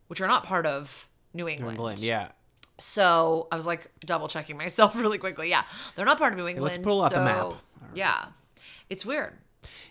[0.08, 1.76] which are not part of New England.
[1.78, 2.30] England, yeah.
[2.80, 5.50] So I was like double checking myself really quickly.
[5.50, 5.64] Yeah,
[5.96, 6.64] they're not part of New England.
[6.66, 7.94] let's pull out the so, map.
[7.94, 8.26] Yeah,
[8.90, 9.34] it's weird.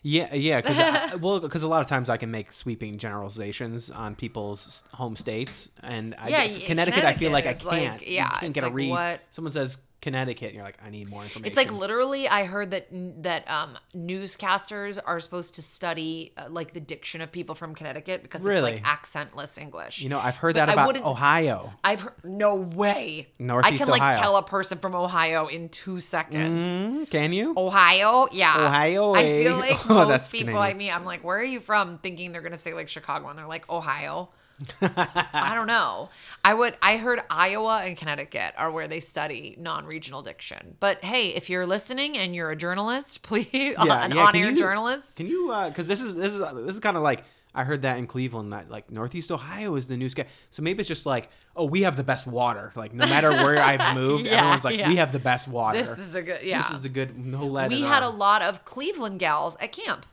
[0.02, 4.16] Yeah, yeah, because well, because a lot of times I can make sweeping generalizations on
[4.16, 7.83] people's home states, and I, Yeah, y- Connecticut, I feel like I Connecticut is like-
[8.00, 8.09] can't.
[8.09, 8.90] yeah, you can't get a read.
[8.90, 11.47] what- Someone says Connecticut, and you're like, I need more information.
[11.47, 12.88] It's like literally, I heard that
[13.23, 18.23] that um, newscasters are supposed to study uh, like the diction of people from Connecticut
[18.23, 18.73] because Really?
[18.73, 20.01] it's like accentless English.
[20.03, 21.73] you know, I've heard But that about Ohio.
[21.83, 23.29] I've heard, no way.
[23.38, 26.62] Northeast I can like tell a person from Ohio in two seconds.
[26.62, 27.55] Mm, can you?
[27.57, 28.67] Ohio, yeah.
[28.67, 30.71] Ohio, I feel like Oh, most people Canadian.
[30.77, 31.99] I meet, I'm like, where are you from?
[31.99, 34.31] Thinking they're gonna say like Chicago, and they're like Ohio.
[34.81, 36.09] I don't know.
[36.44, 36.75] I would.
[36.83, 40.77] I heard Iowa and Connecticut are where they study non-regional diction.
[40.81, 45.16] But hey, if you're listening and you're a journalist, please, an yeah, on-air you- journalist.
[45.16, 45.51] Can you?
[45.51, 48.07] Uh, because this is this is this is kind of like I heard that in
[48.07, 50.27] Cleveland that like Northeast Ohio is the new sky.
[50.51, 52.72] So maybe it's just like, oh, we have the best water.
[52.75, 54.88] Like no matter where I've moved, Yeah, everyone's like, yeah.
[54.88, 55.79] we have the best water.
[55.79, 56.42] This is the good.
[56.42, 57.16] Yeah, This is the good.
[57.18, 57.70] No lead.
[57.70, 60.07] we had a lot of Cleveland gals at camp.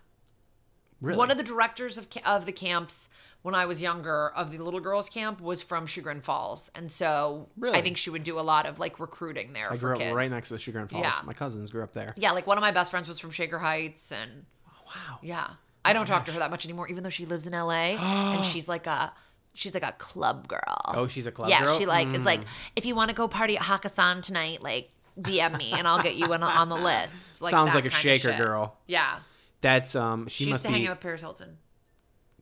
[1.02, 1.18] really?
[1.18, 3.10] One of the directors of of the camps
[3.42, 7.48] when I was younger of the little girls camp was from Chagrin Falls, and so
[7.58, 7.78] Really?
[7.78, 10.14] I think she would do a lot of like recruiting there I grew up kids.
[10.14, 11.04] right next to the Sugar Falls.
[11.04, 11.14] Yeah.
[11.26, 12.10] My cousins grew up there.
[12.18, 14.46] Yeah, like one of my best friends was from Shaker Heights, and
[14.88, 15.20] Wow.
[15.22, 15.48] yeah,
[15.86, 18.44] I don't talk to her that much anymore, even though she lives in LA and
[18.52, 19.14] she's like a
[19.54, 20.82] she's like a club girl.
[20.88, 21.78] Oh, she's a club yeah, girl?
[21.78, 22.46] she like is like Mm.
[22.76, 26.16] if you want to go party at Hakkasan tonight, like DM me and I'll get
[26.16, 27.42] you in, on the list.
[27.42, 28.78] Like Sounds like a shaker girl.
[28.88, 29.20] Yeah,
[29.62, 30.28] That's um.
[30.28, 30.78] She, she, used must to be.
[30.80, 31.58] hang out with Paris Hilton.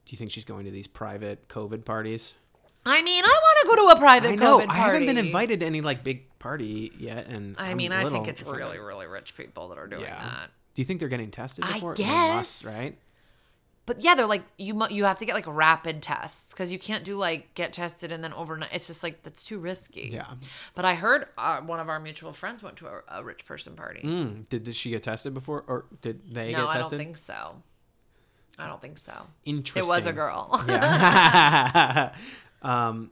[0.08, 2.34] Do you think she's going to these private COVID parties?
[2.86, 4.60] I mean, I want to go to a private I know.
[4.60, 7.92] COVID I haven't been invited to any like big party yet, and I I'm mean,
[7.92, 10.18] I little think it's really, really rich people that are doing Yeah.
[10.20, 10.52] that.
[10.76, 11.96] Do you think they're getting tested I before?
[11.96, 12.82] They must, guess.
[12.82, 12.98] right?
[13.86, 14.74] But yeah, they're like you.
[14.74, 18.12] mu- You have to get like rapid tests because you can't do like get tested
[18.12, 18.70] and then overnight.
[18.74, 20.10] It's just like that's too risky.
[20.14, 20.28] Yeah.
[20.76, 23.76] But I heard uh, one of our mutual friends went to a, a rich person
[23.76, 24.02] party.
[24.04, 27.16] Mm, did, did she get tested before, or did they no, get I don't think
[27.18, 27.62] so.
[28.60, 29.14] I don't think so.
[29.46, 29.84] Interesting.
[29.84, 30.50] It was a girl.
[30.68, 32.14] Yeah.
[32.62, 33.12] um,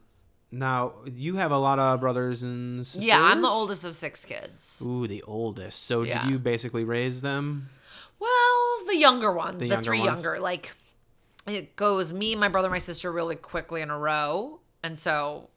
[0.50, 3.06] now you have a lot of brothers and sisters.
[3.06, 4.82] yeah, I'm the oldest of six kids.
[4.86, 5.84] Ooh, the oldest.
[5.84, 6.22] So Yeah.
[6.22, 7.68] did you basically raise them?
[8.18, 10.22] Well, the younger ones, The the, younger three ones.
[10.24, 10.74] younger, like
[11.46, 15.50] it goes me, my brother, my sister really quickly in a row, and so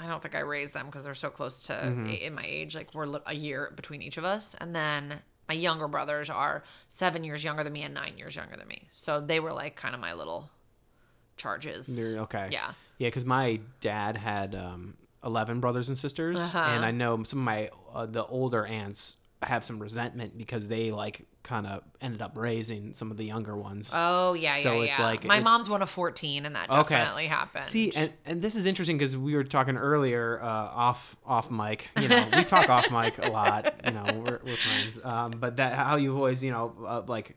[0.00, 2.06] I don't think I raised them because they're so close to Mm-hmm.
[2.08, 2.74] in my age.
[2.74, 5.20] Like we're a year between each of us, and then
[5.52, 8.88] my younger brothers are seven years younger than me and nine years younger than me.
[8.92, 10.48] So they were like kind of my little
[11.36, 11.86] charges.
[12.12, 12.48] They're okay.
[12.50, 12.72] Yeah.
[12.98, 16.58] Yeah, because my dad had um, eleven brothers and sisters, Uh-huh.
[16.58, 20.90] and I know some of my uh, the older aunts have some resentment because they
[20.90, 23.90] like kind of ended up raising some of the younger ones.
[23.94, 24.62] Oh yeah, yeah.
[24.62, 25.04] So yeah, it's yeah.
[25.04, 26.94] like- my it's- mom's one of fourteen, and that Okay.
[26.94, 27.64] definitely happened.
[27.64, 31.90] See, and, and this is interesting because we were talking earlier uh, off off mic.
[32.00, 33.74] You know, we talk off mic a lot.
[33.84, 35.00] You know, we're, we're friends.
[35.04, 37.36] Um, but that how you've always you know uh, like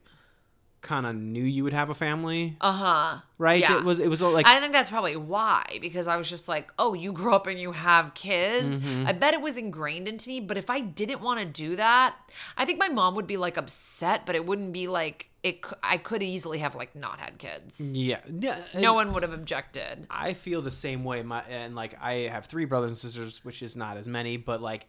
[0.86, 3.20] kind of knew you would have a family, uh huh.
[3.38, 3.60] right?
[3.60, 3.78] Yeah.
[3.78, 6.72] It was it was like I think that's probably why, because I was just like,
[6.78, 8.78] oh, you grew up and you have kids.
[8.78, 9.08] Mm-hmm.
[9.08, 10.40] I bet it was ingrained into me.
[10.40, 12.14] But if I didn't want to do that,
[12.56, 15.66] I think my mom would be like upset, but it wouldn't be like it.
[15.82, 17.96] I could easily have like not had kids.
[17.98, 18.56] yeah, yeah.
[18.78, 20.06] No one would have objected.
[20.08, 21.22] I feel the same way.
[21.22, 24.62] My and like I have three brothers and sisters, which is not as many, but
[24.62, 24.86] like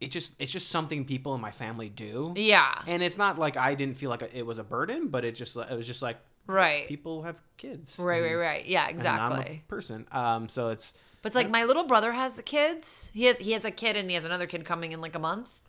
[0.00, 2.32] it just it's just something people in my family do.
[2.36, 2.80] Yeah.
[2.86, 5.56] And it's not like I didn't feel like it was a burden, but it just
[5.56, 6.88] it was just like Right.
[6.88, 7.96] people have kids.
[7.98, 8.66] Right, right, right.
[8.66, 9.62] Yeah, and I'm exactly.
[9.64, 10.06] a person.
[10.10, 13.12] Um, so it's But it's like my little brother has kids.
[13.14, 15.20] He has he has a kid and he has another kid coming in like a
[15.20, 15.60] month.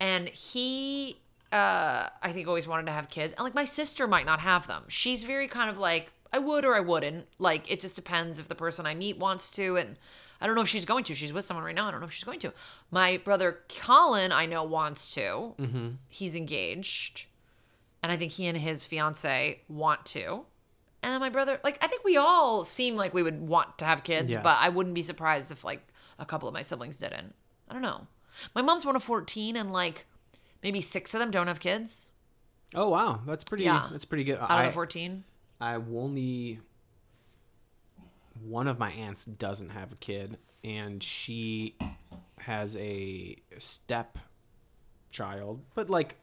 [0.00, 1.18] And he
[1.52, 3.32] uh I think always wanted to have kids.
[3.34, 4.84] And like my sister might not have them.
[4.88, 7.26] She's very kind of like I would or I wouldn't.
[7.38, 9.96] Like it just depends if the person I meet wants to and
[10.40, 11.14] I don't know if she's going to.
[11.14, 11.86] She's with someone right now.
[11.86, 12.52] I don't know if she's going to.
[12.90, 15.54] My brother Colin, I know wants to.
[15.58, 15.88] Mm-hmm.
[16.08, 17.26] He's engaged,
[18.02, 20.44] and I think he and his fiance want to.
[21.02, 24.04] And my brother, like, I think we all seem like we would want to have
[24.04, 24.42] kids, Yes.
[24.42, 25.80] but I wouldn't be surprised if, like,
[26.18, 27.34] a couple of my siblings didn't.
[27.68, 28.06] I don't know.
[28.54, 30.06] My mom's one of 14, and, like,
[30.62, 32.10] maybe six of them don't have kids
[32.74, 33.64] oh wow, that's pretty.
[33.64, 33.88] Yeah.
[33.90, 34.38] That's pretty good.
[34.38, 35.24] out I, of the 14.
[35.60, 36.60] I only
[38.42, 41.76] one of my aunts doesn't have a kid, and she
[42.38, 44.18] has a step
[45.10, 46.19] child, but like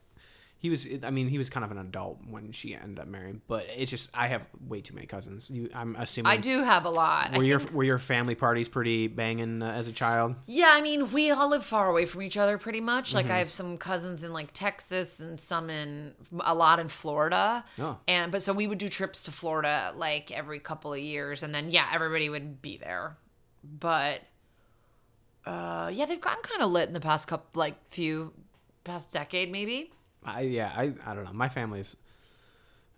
[0.60, 0.88] he was.
[1.04, 3.42] I mean, he was kind of an adult when she ended up marrying.
[3.48, 5.52] But it's just I have way too many cousins.
[5.52, 6.32] You, I'm assuming.
[6.32, 7.30] I do have a lot.
[7.34, 10.36] I Were your think- were your family parties pretty banging uh, as a child?
[10.48, 13.14] Yeah, I mean, we all live far away from each other pretty much.
[13.14, 13.36] Like, Mm-hmm.
[13.36, 17.64] I have some cousins in like Texas and some in a lot in Florida.
[17.80, 17.98] Oh.
[18.08, 21.54] And but so we would do trips to Florida like every couple of years, and
[21.54, 23.16] then yeah, everybody would be there.
[23.64, 24.22] But
[25.46, 28.34] uh, yeah, they've gotten kind of lit in the past couple, like few,
[28.84, 29.92] past decade maybe.
[30.28, 31.34] I yeah I I don't know.
[31.34, 31.96] My family's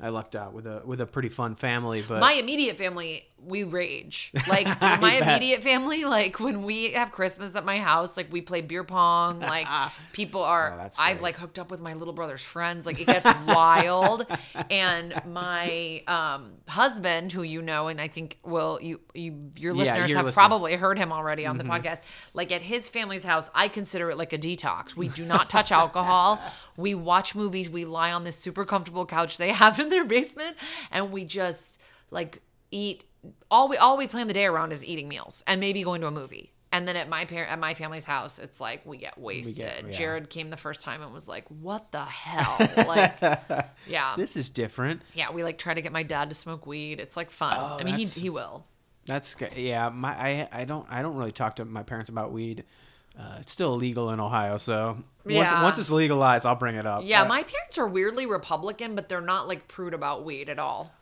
[0.02, 3.64] I lucked out with a with a pretty fun family, but my immediate family we
[3.64, 4.32] rage.
[4.48, 5.22] Like my bet.
[5.38, 9.40] immediate family like when we have christmas at my house like we play beer pong
[9.56, 9.68] like
[10.12, 13.26] people are Oh, i've like hooked up with my little brother's friends like it gets
[13.46, 14.26] wild.
[14.72, 20.10] And my um husband who you know and i think will you you your listeners
[20.10, 20.40] you're have listening.
[20.48, 22.02] probably heard him already on the podcast.
[22.34, 24.96] Like at his family's house i consider it like a detox.
[24.96, 26.40] We do not touch alcohol.
[26.78, 27.70] We watch movies.
[27.70, 30.56] We lie on this super comfortable couch they have in their basement.
[30.92, 31.78] And we just
[32.10, 33.04] like eat
[33.52, 36.08] all we all we plan the day around is eating meals and maybe going to
[36.08, 39.18] a movie and then at my parent at my family's house it's like we get
[39.18, 39.92] wasted yeah.
[39.92, 42.56] jared came the first time and was like what the hell
[42.88, 43.20] like
[43.88, 45.02] yeah this is different.
[45.14, 47.84] yeah we like try to get my dad to smoke weed it's like fun i
[47.84, 48.66] mean he, Oh, he will
[49.06, 49.54] That's good.
[49.56, 52.64] Yeah, my I I don't I don't really talk to my parents about weed.
[53.20, 55.64] Uh, it's still illegal in Ohio, so once Yeah.
[55.64, 57.02] once it's legalized, I'll bring it up.
[57.04, 60.60] yeah Uh, my parents are weirdly republican but they're not like prude about weed at
[60.60, 60.94] all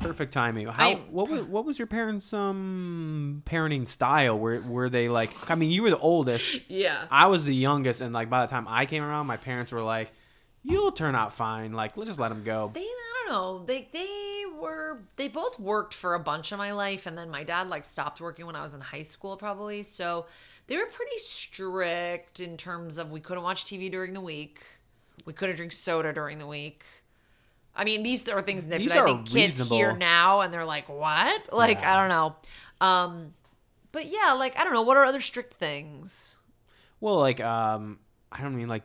[0.00, 0.66] perfect timing.
[0.66, 4.38] How I- what was what was your parents' um parenting style?
[4.38, 5.50] Were were they like?
[5.50, 6.58] I mean, you were the oldest.
[6.68, 9.72] yeah I was the youngest, and like by the time I came around, my parents
[9.72, 10.12] were like,
[10.62, 11.72] "You'll turn out fine.
[11.72, 15.58] Like, let's just let them go." they I don't know they they were they both
[15.60, 18.56] worked for a bunch of my life and then my dad like stopped working when
[18.56, 20.26] I was in high school probably so
[20.66, 24.62] they were pretty strict in terms of we couldn't watch TV during the week
[25.24, 26.84] we couldn't drink soda during the week
[27.74, 30.64] I mean these are things that, These that I think kids hear now and they're
[30.64, 31.94] like what like Yeah.
[31.94, 32.36] I don't know
[32.86, 33.34] um
[33.92, 36.40] but yeah like I don't know what are other strict things
[37.00, 37.98] Well, like um,
[38.30, 38.82] I don't mean like,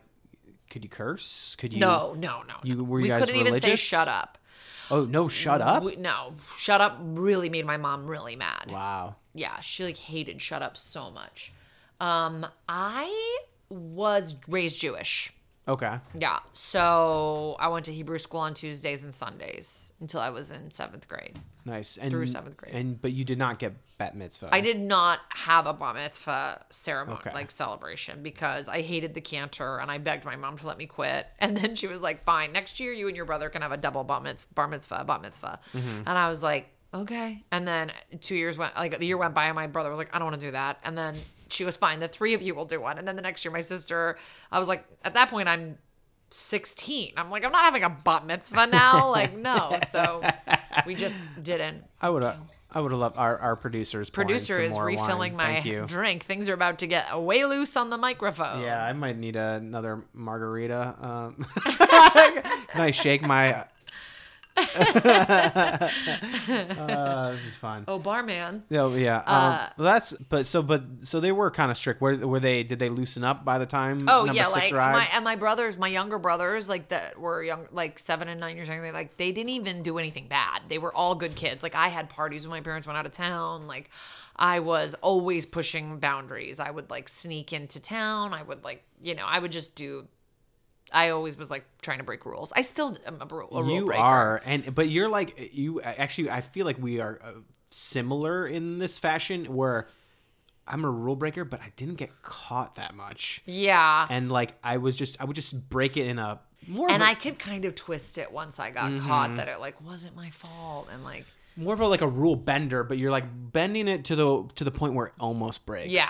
[0.70, 1.54] could you curse?
[1.56, 1.80] Could you?
[1.80, 3.80] no no no You- were you we guys couldn't even say religious?
[3.80, 4.38] shut up
[4.90, 5.28] Oh no!
[5.28, 5.82] Shut up.
[5.82, 8.70] We- no, shut up really made my mom really mad.
[8.70, 9.16] Wow.
[9.34, 11.52] Yeah, she like hated shut up so much.
[12.00, 15.30] Um, I was raised Jewish.
[15.68, 15.98] Okay.
[16.14, 20.70] Yeah, so I went to Hebrew school on Tuesdays and Sundays until I was in
[20.70, 21.38] seventh grade.
[21.66, 21.98] Nice.
[21.98, 22.74] And Through seventh grade.
[22.74, 24.48] And but you did not get bat mitzvah.
[24.50, 27.34] I did not have a bat mitzvah ceremony, Okay.
[27.34, 30.86] like celebration, because I hated the cantor and I begged my mom to let me
[30.86, 31.26] quit.
[31.38, 33.76] And then she was like, "Fine, next year you and your brother can have a
[33.76, 35.98] double bat mitzvah, bar mitzvah, bat mitzvah." Mm-hmm.
[36.06, 39.46] And I was like, "Okay." And then two years went, like the year went by,
[39.46, 41.14] and my brother was like, "I don't want to do that." And then
[41.48, 41.98] she was fine.
[42.00, 42.98] The three of you will do one.
[42.98, 44.16] And then the next year, my sister,
[44.50, 45.78] I was like, at that point, I'm
[46.30, 47.14] 16.
[47.16, 49.08] I'm like, I'm not having a bat mitzvah now.
[49.18, 49.78] Like, no.
[49.86, 50.22] So
[50.86, 51.84] we just didn't.
[52.00, 52.22] I would.
[52.22, 52.38] have.
[52.70, 54.10] I would have loved our, our producers.
[54.10, 55.64] Producer is refilling wine.
[55.64, 56.24] my drink.
[56.24, 58.60] Things are about to get way loose on the microphone.
[58.60, 60.94] Yeah, I might need another margarita.
[61.00, 63.64] Um, can I shake my?
[65.88, 67.84] Uh, this is fun.
[67.88, 68.62] Oh, barman.
[68.68, 69.18] Yeah, yeah.
[69.18, 72.00] Um, Uh, well, that's but so but so they were kind of strict.
[72.00, 72.62] Were were they?
[72.62, 74.04] Did they loosen up by the time?
[74.08, 74.98] Oh yeah, like arrived?
[74.98, 78.56] my and my brothers, my younger brothers, like that were young, like seven and nine
[78.56, 78.92] years younger.
[78.92, 80.62] Like they didn't even do anything bad.
[80.68, 81.62] They were all good kids.
[81.62, 83.66] Like I had parties when my parents went out of town.
[83.66, 83.90] Like
[84.36, 86.60] I was always pushing boundaries.
[86.60, 88.34] I would like sneak into town.
[88.34, 90.06] I would like you know I would just do.
[90.92, 92.52] I always was like trying to break rules.
[92.56, 93.98] I still am a, ru- a rule you breaker.
[94.00, 95.80] You are, and but you're like you.
[95.82, 97.32] Actually, I feel like we are uh,
[97.66, 99.44] similar in this fashion.
[99.46, 99.86] Where
[100.66, 103.42] I'm a rule breaker, but I didn't get caught that much.
[103.46, 104.06] Yeah.
[104.10, 107.06] And like I was just, I would just break it in a more and a,
[107.06, 109.06] I could kind of twist it once I got Mm-hmm.
[109.06, 111.24] caught that it like wasn't my fault and like
[111.56, 114.64] more of a like a rule bender, but you're like bending it to the to
[114.64, 115.90] the point where it almost breaks.
[115.90, 116.06] yeah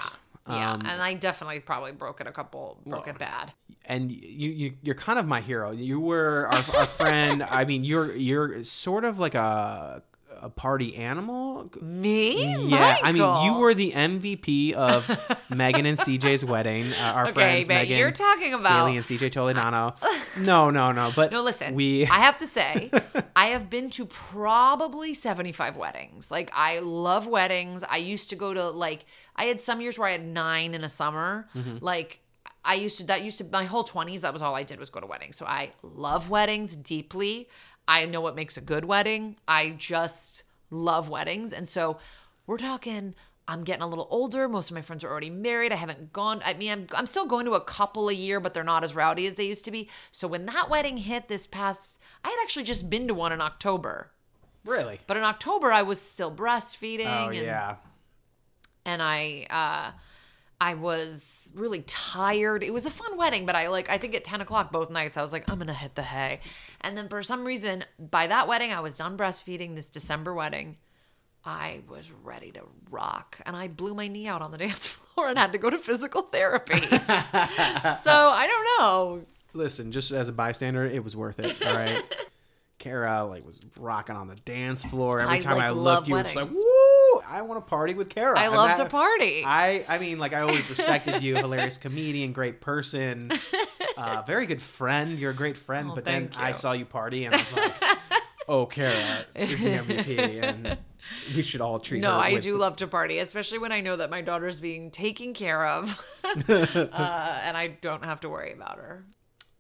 [0.49, 3.53] yeah Um, and I definitely probably broke it a couple broke it bad
[3.89, 5.71] and you, you you're kind of my hero.
[5.71, 7.43] You were our, our friend.
[7.51, 10.03] I mean, you're you're sort of like a
[10.41, 11.71] a party animal.
[11.81, 15.09] me Yeah, I mean, you were the MVP of
[15.55, 16.93] Megan and CJ's wedding.
[16.93, 19.97] Uh, our okay friends but Megan, you're talking about Bailey, and CJ Toledano.
[20.41, 21.13] no, no, no.
[21.15, 22.91] But no listen we I have to say
[23.37, 28.55] I have been to probably 75 weddings like I love weddings I used to go
[28.55, 29.05] to like
[29.37, 31.79] I had some years where I had nine in a summer Mm-hmm.
[31.81, 32.21] like
[32.65, 34.91] I used to that used to my whole 20s that was all I did was
[34.91, 37.49] go to weddings so I love weddings deeply
[37.89, 41.99] I know what makes a good wedding I just love weddings and so
[42.47, 43.15] we're talking
[43.49, 44.47] I'm getting a little older.
[44.47, 45.73] Most of my friends are already married.
[45.73, 46.43] I haven't gone.
[46.45, 48.95] I mean, I'm, I'm still going to a couple a year, but they're not as
[48.95, 49.89] rowdy as they used to be.
[50.11, 53.41] So when that wedding hit this past, I had actually just been to one in
[53.41, 54.11] October.
[54.67, 55.01] really.
[55.07, 57.07] But in October, I was still breastfeeding.
[57.07, 57.77] Oh and, yeah.
[58.85, 59.99] And I, uh,
[60.61, 62.65] I was really tired.
[62.65, 65.17] It was a fun wedding, but I like, I think at 10 o'clock both nights,
[65.17, 66.41] I was like, I'm to hit the hay.
[66.81, 70.77] And then for some reason, by that wedding, I was done breastfeeding this December wedding.
[71.45, 75.29] I was ready to rock and I blew my knee out on the dance floor
[75.29, 76.81] and had to go to physical therapy.
[76.81, 79.23] so I don't know.
[79.55, 81.65] Listen, just as a bystander, it was worth it.
[81.65, 82.03] All right.
[82.79, 86.09] Kara like was rocking on the dance floor every I, time like, I looked.
[86.09, 87.21] You was like, "Woo!
[87.27, 89.43] I want to party with Kara." I And love that- to party.
[89.45, 93.33] I I mean, like I always respected you, hilarious comedian, great person,
[93.97, 95.19] uh, very good friend.
[95.19, 95.89] You're a great friend.
[95.91, 97.73] Oh, but then thank I saw you party, and I was like,
[98.49, 98.95] "Oh, Kara
[99.35, 100.79] is the MVP, and
[101.35, 103.81] we should all treat No, her." I with- do love to party, especially when I
[103.81, 105.99] know that my daughter's being taken care of
[106.49, 109.05] uh, and I don't have to worry about her.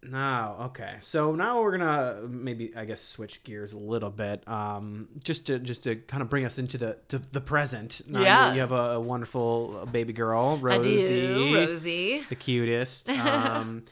[0.03, 0.95] No, okay.
[1.01, 5.59] So now we're gonna maybe I guess switch gears a little bit, um, just to
[5.59, 8.03] just to kind of bring us into the to the present.
[8.07, 8.55] Now you- Yeah.
[8.55, 10.97] you have a, wonderful baby girl, Rosie,
[11.35, 12.21] do, Rosie.
[12.29, 13.09] the cutest.
[13.19, 13.83] Um,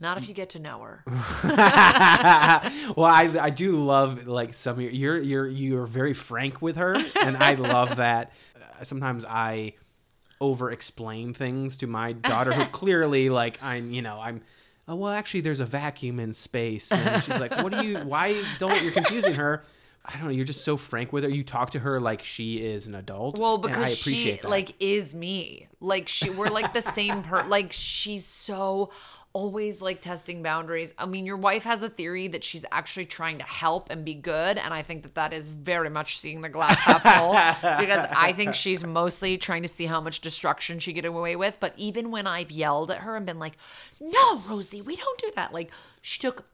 [0.00, 1.04] Not if you get to know her.
[2.96, 6.76] well, I I do love like some of your you're you're you're very frank with
[6.76, 8.32] her, and I love that.
[8.56, 9.74] Uh, sometimes I
[10.40, 14.42] over explain things to my daughter who clearly like I'm you know I'm.
[14.86, 17.98] Oh well, actually, there's a vacuum in space, and she's like, "What do you?
[17.98, 19.62] Why don't you're confusing her?"
[20.06, 20.30] I don't know.
[20.30, 21.30] You're just so frank with her.
[21.30, 23.38] You talk to her like she is an adult.
[23.38, 24.44] Well, and I because she that.
[24.44, 25.68] like is me.
[25.80, 28.90] Like she we're like the same per like she's so
[29.34, 30.94] always like testing boundaries.
[30.96, 34.14] I mean, your wife has a theory that she's actually trying to help and be
[34.14, 37.32] good, and I think that that is very much seeing the glass half full
[37.78, 41.58] because I think she's mostly trying to see how much destruction she get away with.
[41.60, 43.58] But even when I've yelled at her and been like,
[44.00, 45.70] "No, Rosie, we don't do that," like
[46.00, 46.46] she took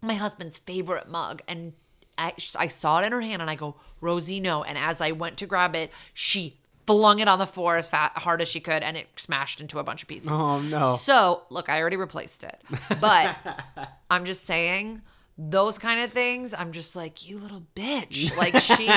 [0.00, 1.74] my husband's favorite mug and
[2.16, 4.62] I, I saw it in her hand and I go, Rosie, no.
[4.62, 8.12] And as I went to grab it, she flung it on the floor as fat,
[8.16, 10.30] hard as she could and it smashed into a bunch of pieces.
[10.32, 10.96] Oh, no.
[10.96, 12.60] So, look, I already replaced it.
[13.00, 13.36] But
[14.10, 15.02] I'm just saying,
[15.42, 18.36] those kind of things, I'm just like, you little bitch.
[18.40, 18.90] Like, she,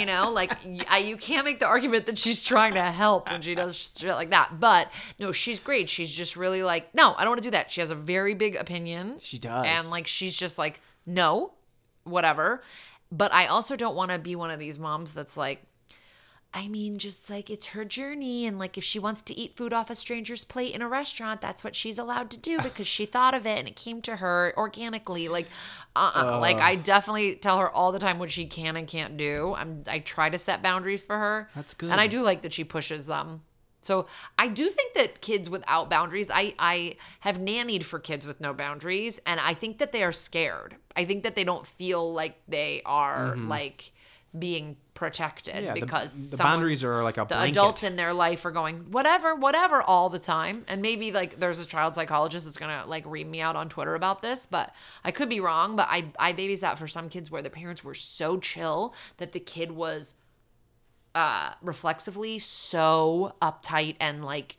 [0.00, 0.52] you know, like,
[0.88, 4.14] I, you can't make the argument that she's trying to help when she does shit
[4.14, 4.60] like that.
[4.60, 5.88] But no, she's great.
[5.88, 7.70] She's just really like, no, I don't want to do that.
[7.70, 9.18] She has a very big opinion.
[9.20, 9.66] She does.
[9.66, 11.52] And like, she's just like, no,
[12.04, 12.62] whatever.
[13.10, 15.62] But I also don't want to be one of these moms that's like,
[16.54, 18.46] I mean, just like it's her journey.
[18.46, 21.40] And like, if she wants to eat food off a stranger's plate in a restaurant,
[21.40, 24.16] that's what she's allowed to do because she thought of it and it came to
[24.16, 25.28] her organically.
[25.28, 25.46] Like,
[25.94, 29.16] uh, uh like I definitely tell her all the time what she can and can't
[29.16, 29.54] do.
[29.56, 31.48] I'm, I try to set boundaries for her.
[31.54, 31.90] That's good.
[31.90, 33.42] And I do like that she pushes them.
[33.80, 34.06] So
[34.36, 38.52] I do think that kids without boundaries, I I have nannied for kids with no
[38.52, 40.74] boundaries, and I think that they are scared.
[40.96, 43.48] I think that they don't feel like they are Mm-hmm.
[43.48, 43.92] like
[44.36, 47.50] being protected Yeah, because the boundaries are like a the blanket.
[47.56, 51.60] adults in their life are going whatever whatever all the time and maybe like there's
[51.60, 54.74] a child psychologist that's gonna like read me out on twitter about this but
[55.04, 57.94] i could be wrong but i i babysat for some kids where the parents were
[57.94, 60.14] so chill that the kid was
[61.14, 64.56] uh reflexively so uptight and like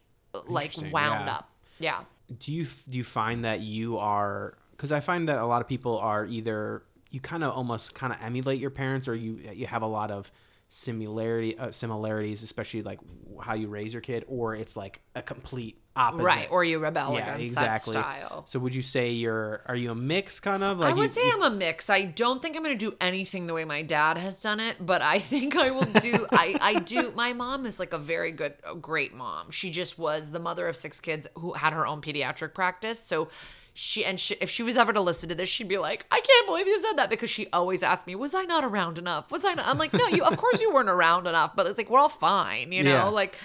[0.48, 1.34] like wound yeah.
[1.34, 2.00] up yeah
[2.40, 5.68] do you do you find that you are because I find that a lot of
[5.68, 9.66] people are either you kind of almost kind of emulate your parents or you you
[9.68, 10.32] have a lot of
[10.72, 13.00] similarity uh, similarities especially like
[13.42, 17.14] how you raise your kid or it's like a complete opposite right or you rebel
[17.14, 20.64] yeah against exactly that style so would you say you're are you a mix kind
[20.64, 21.90] of like I would you- say you- I'm a mix.
[21.90, 24.76] I don't think I'm going to do anything the way my dad has done it,
[24.80, 26.28] but I think I will do.
[26.32, 27.12] I I do.
[27.16, 29.50] My mom is like a very good, a great mom.
[29.52, 33.00] She just was the mother of six kids who had her own pediatric practice.
[33.00, 33.30] So
[33.74, 36.20] she and she, if she was ever to listen to this, she'd be like, "I
[36.20, 39.32] can't believe you said that," because she always asked me, "Was I not around enough?
[39.32, 40.24] Was I not?" I'm like, "No, you.
[40.24, 42.90] Of course you weren't around enough." But it's like we're all fine, you know.
[42.90, 43.04] Yeah.
[43.06, 43.38] Like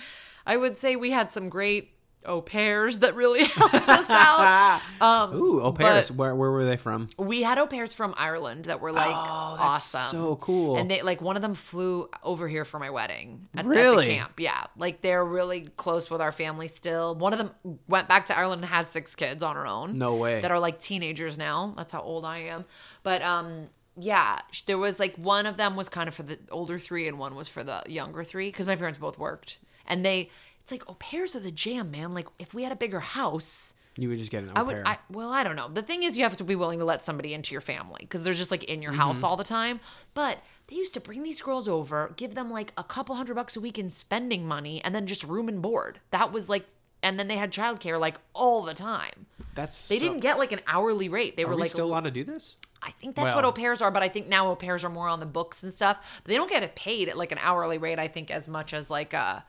[0.47, 1.94] I would say we had some great
[2.27, 4.81] au pairs that really helped us out.
[5.01, 6.11] Um, Ooh, au pairs.
[6.11, 7.09] Where, where were they from?
[7.19, 10.11] we had au pairs from Ireland that were like Oh, that's awesome.
[10.19, 10.77] so cool.
[10.77, 14.07] And they like one of them flew over here for my wedding at, at Really?
[14.09, 14.41] the camp.
[14.41, 14.65] Yeah.
[14.79, 17.15] Like they're really close with our family still.
[17.15, 17.51] One of them
[17.89, 19.99] went back to Ireland and has six kids on her own.
[19.99, 20.41] No way.
[20.41, 21.75] That are like teenagers now.
[21.77, 22.65] That's how old I am.
[23.03, 26.79] But um yeah, there was like one of them was kind of for the older
[26.79, 29.59] three and one was for the younger three because my parents both worked.
[29.87, 30.31] And they
[30.65, 32.13] it's like au pairs are the jam, man.
[32.15, 34.75] Like if we had a bigger house, You would just get an au I would.
[34.75, 34.87] pair.
[34.89, 35.69] I, well, I don't know.
[35.69, 38.25] The thing is, you have to be willing to let somebody into your family because
[38.25, 39.01] they're just like in your Mm-hmm.
[39.03, 39.79] house all the time.
[40.15, 40.39] But
[40.69, 43.61] they used to bring these girls over, give them like a couple hundred bucks a
[43.61, 46.01] week in spending money, and then just room and board.
[46.11, 46.65] That was like,
[47.03, 49.27] and then they had childcare like all the time.
[49.55, 51.37] that's They so- didn't get like an hourly rate.
[51.37, 52.57] They Are were we like still allowed to do this?
[52.83, 54.91] I think that's what Well- au pairs are, but I think now au pairs are
[54.91, 56.21] more on the books and stuff.
[56.25, 58.73] But they don't get it paid at like an hourly rate, I think, as much
[58.75, 59.45] as like a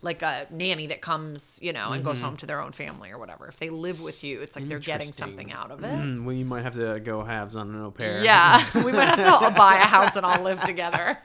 [0.00, 3.18] like a nanny that comes, you know, and goes home to their own family or
[3.18, 3.46] whatever.
[3.48, 5.90] If they live with you, it's like they're getting something out of it.
[5.92, 8.22] Hmm, well, you might have to go halves on an au pair.
[8.22, 9.18] Yeah, we might have
[9.48, 11.18] to buy a house and all live together.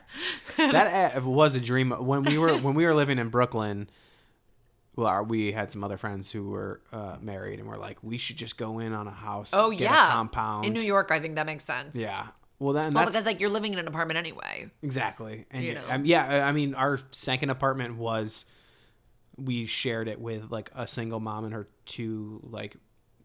[0.56, 3.88] that uh, was a dream when we were when we were living in Brooklyn.
[4.96, 8.18] Well, our- we had some other friends who were uh, married, and we're like, we
[8.18, 9.50] should just go in on a house.
[9.54, 11.96] Oh get yeah, a compound in New York, I think that makes sense.
[11.96, 12.26] Yeah.
[12.58, 14.70] Well, then well, because like you're living in an apartment anyway.
[14.82, 15.82] exactly, and You know.
[15.90, 18.46] um, yeah, I mean, our second apartment was
[19.36, 22.76] we shared it with like a single mom and her two like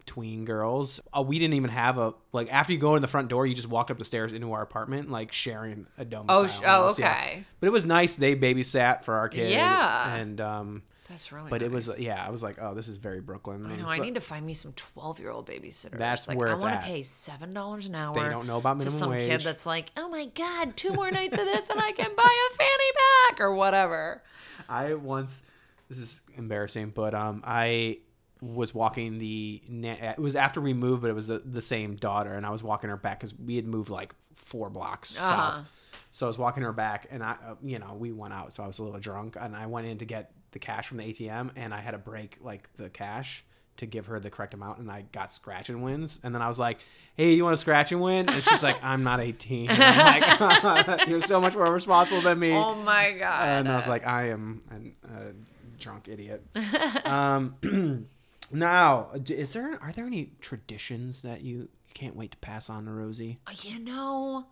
[0.06, 1.00] tween girls.
[1.16, 3.54] Uh, we didn't even have a like after you go in the front door, you
[3.54, 6.36] just walked up the stairs into our apartment, like sharing a domicile.
[6.36, 7.10] Oh, sh- oh, almost, yeah.
[7.12, 7.44] okay.
[7.60, 8.16] But it was nice.
[8.16, 9.50] They babysat for our kid.
[9.50, 10.16] Yeah.
[10.16, 11.48] and um, That's really.
[11.48, 13.64] but it was yeah, I was like, oh, this is very Brooklyn.
[13.66, 13.86] I know.
[13.86, 15.98] I need to find me some twelve-year-old babysitters.
[15.98, 18.14] That's like, where I want to pay seven dollars an hour.
[18.14, 21.10] They don't know about minimum to some kid that's like, oh my god, two more
[21.12, 22.90] nights of this and I can buy a fanny
[23.28, 24.22] pack or whatever.
[24.68, 25.42] I once
[25.90, 27.98] this is embarrassing, but um I
[28.40, 32.32] was walking the it was after we moved, but it was the, the same daughter,
[32.32, 35.50] and I was walking her back because we had moved like four blocks Uh-huh.
[35.52, 35.68] south.
[36.12, 38.62] So I was walking her back, and I, uh, you know, we went out, so
[38.64, 41.04] I was a little drunk, and I went in to get the cash from the
[41.04, 43.44] ATM, and I had to break like the cash
[43.76, 46.48] to give her the correct amount, and I got scratch and wins, and then I
[46.48, 46.78] was like,
[47.14, 50.86] "Hey, you want to scratch and win?" And she's like, "I'm not 18." And I'm
[50.88, 53.46] like, "You're so much more responsible than me." Oh my god.
[53.48, 56.44] and I was like, I am an, a drunk idiot.
[57.04, 58.06] um,
[58.52, 62.92] now, is there are there any traditions that you can't wait to pass on to
[62.92, 63.38] Rosie?
[63.62, 64.46] you know,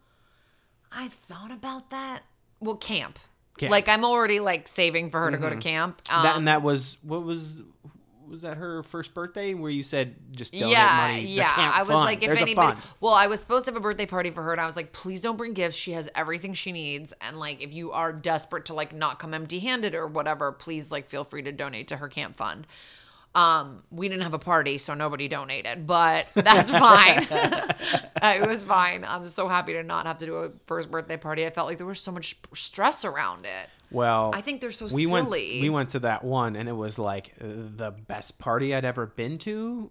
[0.90, 2.22] I've thought about that.
[2.60, 3.18] Well, camp.
[3.58, 3.70] Camp.
[3.70, 6.02] Like I'm already like saving for her to go to camp.
[6.10, 7.62] Um, that and that was what was
[8.28, 11.22] was that her first birthday where you said just donate yeah, money?
[11.22, 11.72] the yeah.
[11.74, 12.04] I was fund.
[12.04, 14.52] like, if There's anybody, well, I was supposed to have a birthday party for her,
[14.52, 15.76] and I was like, please don't bring gifts.
[15.76, 19.34] She has everything she needs, and like, if you are desperate to like not come
[19.34, 22.66] empty-handed or whatever, please like feel free to donate to her camp fund.
[23.34, 27.26] Um, we didn't have a party, so nobody donated, but that's fine.
[28.20, 29.04] It was fine.
[29.06, 31.46] I'm so happy to not have to do a first birthday party.
[31.46, 33.70] I felt like there was so much stress around it.
[33.90, 35.60] Well, I think they're so we went silly.
[35.62, 39.38] we went to that one and it was like the best party I'd ever been
[39.38, 39.90] to.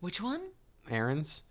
[0.00, 0.40] Which one?
[0.90, 1.42] Aaron's.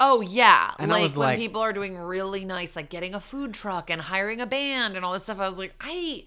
[0.00, 3.52] Oh yeah, And like when like- people are doing really nice, like getting a food
[3.52, 5.38] truck and hiring a band and all this stuff.
[5.40, 6.24] I was like, I,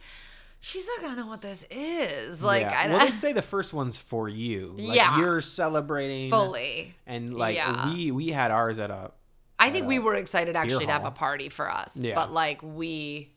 [0.60, 2.44] she's not gonna know what this is.
[2.44, 2.80] Like, yeah.
[2.80, 4.76] I, well, they say the first one's for you.
[4.78, 5.20] Like, Yeah.
[5.20, 6.94] you're celebrating fully.
[7.08, 7.92] And like Yeah.
[7.92, 9.12] we we had ours at a
[9.58, 12.16] I think we were excited actually to have a party for us, Yeah.
[12.16, 13.32] but like we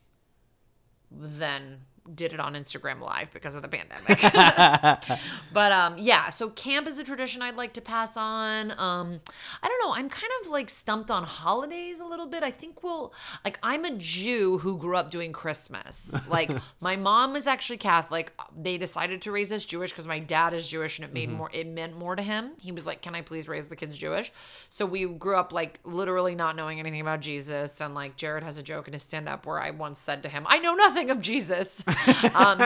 [1.19, 1.79] then
[2.15, 4.19] did it on Instagram live because of the pandemic.
[5.53, 8.71] but um yeah, so camp is a tradition I'd like to pass on.
[8.71, 9.21] Um
[9.61, 12.43] I don't know, I'm kind of like stumped on holidays a little bit.
[12.43, 13.13] I think we'll
[13.45, 16.27] like I'm a Jew who grew up doing Christmas.
[16.29, 16.51] Like
[16.81, 18.33] my mom is actually Catholic.
[18.55, 21.49] They decided to raise us Jewish because my dad is Jewish and it made more
[21.53, 22.51] it meant more to him.
[22.59, 24.31] He was like, "Can I please raise the kids Jewish?"
[24.69, 28.57] So we grew up like literally not knowing anything about Jesus and like Jared has
[28.57, 31.09] a joke in his stand up where I once said to him, "I know nothing
[31.09, 31.83] of Jesus."
[32.35, 32.61] um,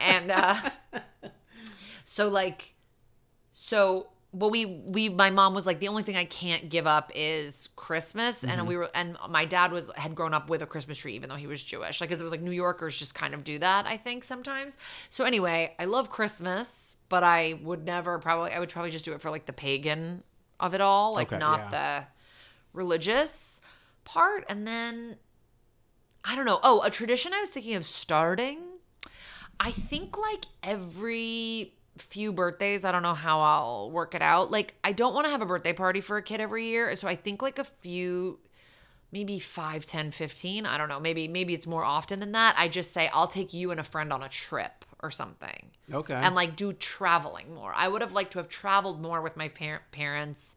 [0.00, 0.56] and uh,
[2.04, 2.74] so like,
[3.54, 7.12] so well, we we my mom was like the only thing I can't give up
[7.14, 10.96] is Christmas, and we were and my dad was had grown up with a Christmas
[10.96, 13.34] tree even though he was Jewish, like because it was like New Yorkers just kind
[13.34, 14.78] of do that I think sometimes.
[15.10, 19.12] So anyway, I love Christmas, but I would never probably I would probably just do
[19.12, 20.24] it for like the pagan
[20.58, 22.04] of it all, like Okay, not the
[22.72, 23.60] religious
[24.04, 25.16] part, and then
[26.24, 26.60] I don't know.
[26.62, 28.58] Oh, a tradition I was thinking of starting.
[29.58, 34.50] I think like every few birthdays, I don't know how I'll work it out.
[34.50, 37.06] Like I don't want to have a birthday party for a kid every year, so
[37.08, 38.38] I think like a few
[39.14, 42.66] maybe 5 10 15 i don't know maybe maybe it's more often than that i
[42.66, 46.14] just say i'll take you and a friend on a trip or something Okay.
[46.14, 49.48] and like do traveling more i would have liked to have traveled more with my
[49.48, 50.56] par- parents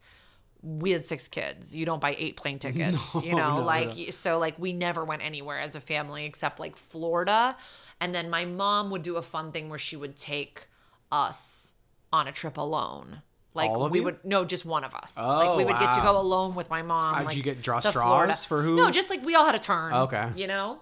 [0.68, 4.04] we had six kids you don't buy eight plane tickets you know no, like no.
[4.10, 7.56] so like we never went anywhere as a family except like florida
[8.00, 10.66] and then my mom would do a fun thing where she would take
[11.12, 11.74] us
[12.12, 13.22] on a trip alone
[13.54, 14.04] like we you?
[14.04, 16.68] would no just one of us like Oh, we would get to go alone with
[16.68, 18.34] my mom How'd like you get- draw straws Florida.
[18.34, 18.76] for who?
[18.76, 20.28] no just like we all had a turn Okay.
[20.36, 20.80] you know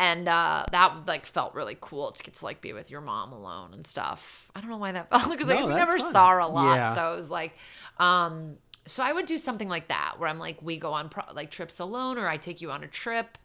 [0.00, 3.32] and uh, that like felt really cool to get to like be with your mom
[3.32, 4.48] alone and stuff.
[4.54, 6.12] I don't know why that felt because like, No, we never fun.
[6.12, 6.94] saw her a lot, Yeah.
[6.94, 7.56] so it was like,
[7.98, 8.58] um,
[8.88, 11.50] so I would do something like that where I'm like, we go on pro- like
[11.50, 13.38] trips alone, or I take you on a trip,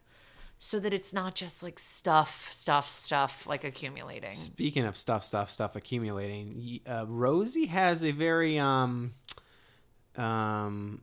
[0.58, 4.30] so that it's not just like stuff, stuff, stuff like accumulating.
[4.32, 9.14] Speaking of stuff, stuff, stuff accumulating, uh, Rosie has a very um,
[10.16, 11.02] um,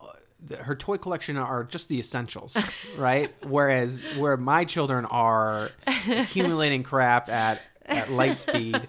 [0.00, 0.06] uh,
[0.44, 2.56] the- her toy collection are just the essentials,
[2.98, 3.32] right?
[3.44, 5.70] Whereas where my children are
[6.08, 8.80] accumulating crap at at light speed,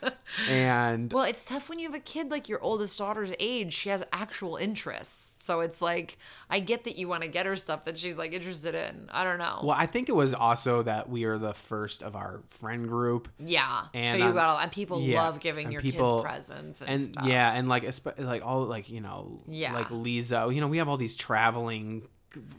[0.48, 3.72] and Well, it's tough when you have a kid like your oldest daughter's age.
[3.72, 5.44] She has actual interests.
[5.44, 8.32] So it's like, I get that you want to get her stuff that she's like
[8.32, 9.08] interested in.
[9.12, 9.60] I don't know.
[9.62, 13.28] well, I think it was also that we are the first of our friend group.
[13.38, 13.86] Yeah.
[13.94, 16.80] And, so you um, got all, and people yeah, love giving your people- kids presents
[16.82, 17.26] and, and stuff.
[17.26, 17.84] yeah and like
[18.18, 19.72] like all like you know Yeah.
[19.74, 22.06] like lisa you know we have all these traveling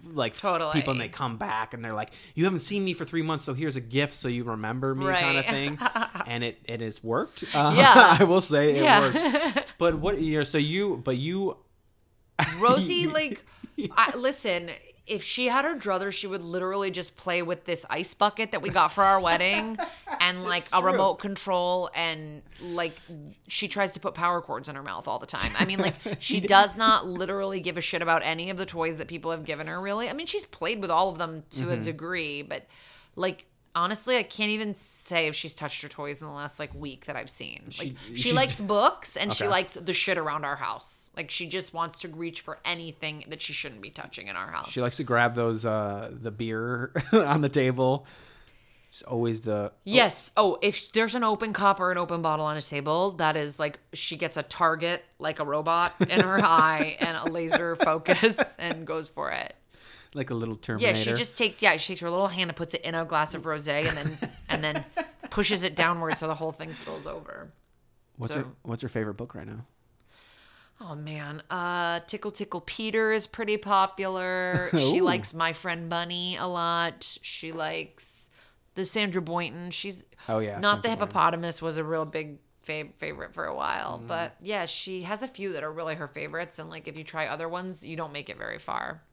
[0.05, 0.73] like Totally.
[0.73, 3.43] people and they come back and they're like you haven't seen me for three months
[3.45, 5.79] so here's a gift so you remember me kind of thing
[6.27, 8.17] and it it has worked uh, Yeah.
[8.19, 8.99] i will say it Yeah.
[9.53, 11.57] works but what you're so you but you
[12.59, 13.45] Rosie, like,
[13.95, 14.69] I, listen,
[15.07, 18.61] if she had her druthers, she would literally just play with this ice bucket that
[18.61, 19.77] we got for our wedding
[20.21, 20.91] and like a true.
[20.91, 21.89] remote control.
[21.95, 22.93] And like,
[23.47, 25.51] she tries to put power cords in her mouth all the time.
[25.59, 28.97] I mean, like, she does not literally give a shit about any of the toys
[28.99, 30.07] that people have given her, really.
[30.09, 31.71] I mean, she's played with all of them to Mm-hmm.
[31.71, 32.67] a degree, but
[33.15, 36.73] like, Honestly, I can't even say if she's touched her toys in the last like
[36.75, 37.63] week that I've seen.
[37.79, 41.11] Like she, she- likes books and she likes the shit around our house.
[41.15, 44.47] Like she just wants to reach for anything that she shouldn't be touching in our
[44.51, 44.69] house.
[44.71, 48.05] she likes to grab those uh the beer on the table
[48.87, 50.33] it's always the Yes.
[50.35, 53.57] Oh, if there's an open cup or an open bottle on a table, that is
[53.57, 58.57] like she gets a target like a robot in her eye and a laser focus
[58.57, 59.55] and goes for it.
[60.13, 62.55] Like a little terminator Yeah, she just takes yeah, she takes her little hand and
[62.57, 64.85] puts it in a glass of rosé and then and then
[65.29, 67.51] pushes it downward so the whole thing spills over.
[68.17, 69.65] what's so- her what's her favorite book right now
[70.83, 74.71] Oh man, uh, Tickle Tickle Peter is pretty popular.
[74.75, 77.19] she likes My Friend Bunny a lot.
[77.21, 78.31] She likes
[78.73, 79.69] the Sandra Boynton.
[79.69, 81.07] She's Oh, yeah, not the Sandra Boynton.
[81.07, 84.07] hippopotamus was a real big fav- favorite for a while, Mm.
[84.07, 86.57] but yeah, she has a few that are really her favorites.
[86.57, 89.03] And like if you try other ones, you don't make it very far.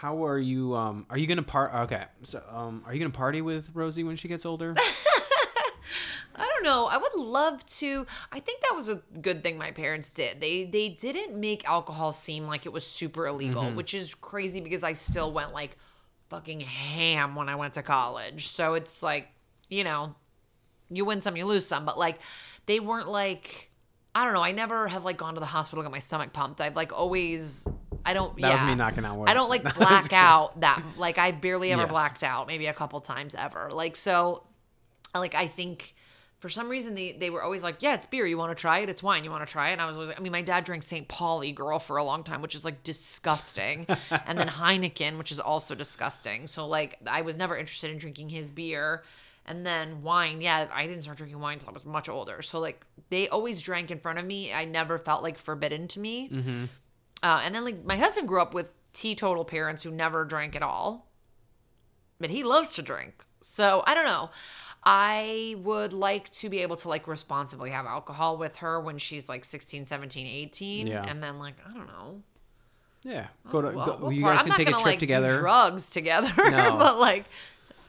[0.00, 0.76] How are you?
[0.76, 1.74] Um, are you gonna part?
[1.74, 4.74] Okay, so um, are you gonna party with Rosie when she gets older?
[6.36, 6.86] I don't know.
[6.86, 8.06] I would love to.
[8.30, 10.40] I think that was a good thing my parents did.
[10.40, 13.74] They they didn't make alcohol seem like it was super illegal, Mm-hmm.
[13.76, 15.76] which is crazy because I still went like
[16.28, 18.46] fucking ham when I went to college.
[18.46, 19.26] So it's like,
[19.68, 20.14] you know,
[20.90, 22.20] you win some, you lose some, but like
[22.66, 23.72] they weren't like
[24.14, 24.42] I don't know.
[24.44, 26.60] I never have like gone to the hospital to get my stomach pumped.
[26.60, 27.66] I've like always
[28.04, 29.28] I don't That was me knocking wood.
[29.28, 31.90] I don't like No, I was black out that like I barely ever Yes.
[31.90, 33.70] blacked out, maybe a couple times ever.
[33.70, 34.44] Like so
[35.14, 35.94] like I think
[36.38, 38.24] for some reason they, they were always like, yeah, it's beer.
[38.24, 38.88] You want to try it?
[38.88, 39.24] It's wine.
[39.24, 39.72] You want to try it?
[39.72, 41.08] And I was always like, I mean, my dad drank St.
[41.08, 43.86] Pauli girl for a long time, which is like disgusting.
[44.26, 46.46] and then Heineken, which is also disgusting.
[46.46, 49.02] So like I was never interested in drinking his beer.
[49.46, 52.40] And then wine, yeah, I didn't start drinking wine until I was much older.
[52.42, 54.52] So like they always drank in front of me.
[54.52, 56.28] I never felt like forbidden to me.
[56.28, 56.64] Mm-hmm.
[57.22, 60.62] Uh, and then like my husband grew up with teetotal parents who never drank at
[60.62, 61.10] all,
[62.20, 63.24] but he loves to drink.
[63.40, 64.30] So I don't know.
[64.84, 69.28] I would like to be able to like responsibly have alcohol with her when she's
[69.28, 70.86] like 16, 17, 18.
[70.86, 71.04] Yeah.
[71.04, 72.22] And then like, I don't know.
[73.04, 73.26] Yeah.
[73.50, 73.76] Go to.
[73.76, 75.38] Well, go, we'll you guys can take a trip like, together.
[75.40, 76.76] drugs together, No.
[76.78, 77.24] but like,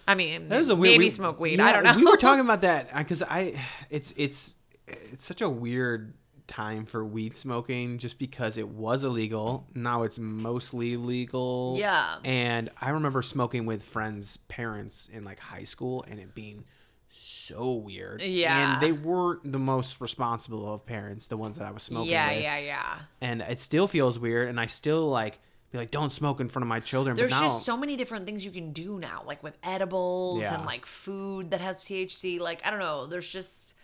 [0.08, 0.94] I mean, That a weird.
[0.94, 1.60] maybe we- smoke weed.
[1.60, 1.96] yeah, I don't know.
[1.96, 3.54] We were talking about that because I,
[3.92, 4.56] it's it's
[4.88, 6.14] it's such a weird
[6.50, 9.68] time for weed smoking just because it was illegal.
[9.74, 11.76] Now it's mostly legal.
[11.78, 12.16] Yeah.
[12.26, 16.66] And I remember smoking with friends' parents in like high school and it being
[17.08, 18.22] so weird.
[18.22, 18.74] Yeah.
[18.74, 22.34] And they weren't the most responsible of parents, the ones that I was smoking yeah,
[22.34, 22.43] with.
[22.43, 22.66] yeah, yeah.
[22.66, 23.00] Yeah.
[23.22, 25.39] And it still feels weird and I still like
[25.72, 27.16] be like, don't smoke in front of my children.
[27.16, 30.41] There's but now, just so many different things you can do now, like with edibles
[30.41, 30.56] Yeah.
[30.56, 32.39] and like food that has THC.
[32.39, 33.06] Like, I don't know.
[33.06, 33.76] There's just,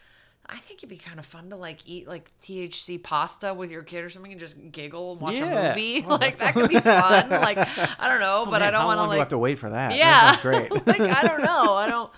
[0.48, 3.82] I think it'd be kind of fun to like eat like THC pasta with your
[3.82, 5.46] kid or something and just giggle and watch Yeah.
[5.46, 6.06] a movie.
[6.08, 7.30] Oh, like, that could be fun.
[7.30, 7.58] like,
[8.00, 9.58] I don't know, Oh, but man, I don't want to do like, have to wait
[9.58, 9.90] for that?
[9.90, 10.32] That yeah.
[10.36, 10.72] sounds great.
[10.88, 11.74] like, I don't know.
[11.74, 12.12] I don't.